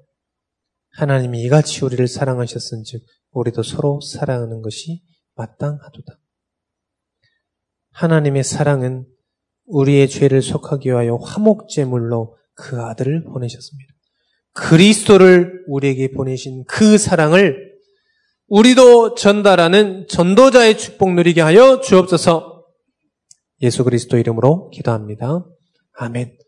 하나님이 0.93 1.43
이같이 1.43 1.85
우리를 1.85 2.07
사랑하셨은즉 2.07 3.03
우리도 3.33 3.63
서로 3.63 4.01
사랑하는 4.01 4.63
것이 4.63 5.03
마땅하도다. 5.35 6.21
하나님의 7.93 8.45
사랑은 8.45 9.07
우리의 9.67 10.09
죄를 10.09 10.43
속하기 10.43 10.91
위하여 10.91 11.17
화목제물로 11.17 12.37
그 12.55 12.81
아들을 12.81 13.25
보내셨습니다. 13.25 13.93
그리스도를 14.53 15.65
우리에게 15.67 16.13
보내신 16.13 16.65
그 16.67 16.99
사랑을 16.99 17.75
우리도 18.47 19.15
전달하는 19.15 20.07
전도자의 20.09 20.79
축복 20.79 21.15
누리게 21.15 21.41
하여 21.41 21.81
주옵소서 21.81 22.65
예수 23.63 23.83
그리스도 23.85 24.19
이름으로 24.19 24.71
기도합니다. 24.71 25.45
아멘. 25.95 26.44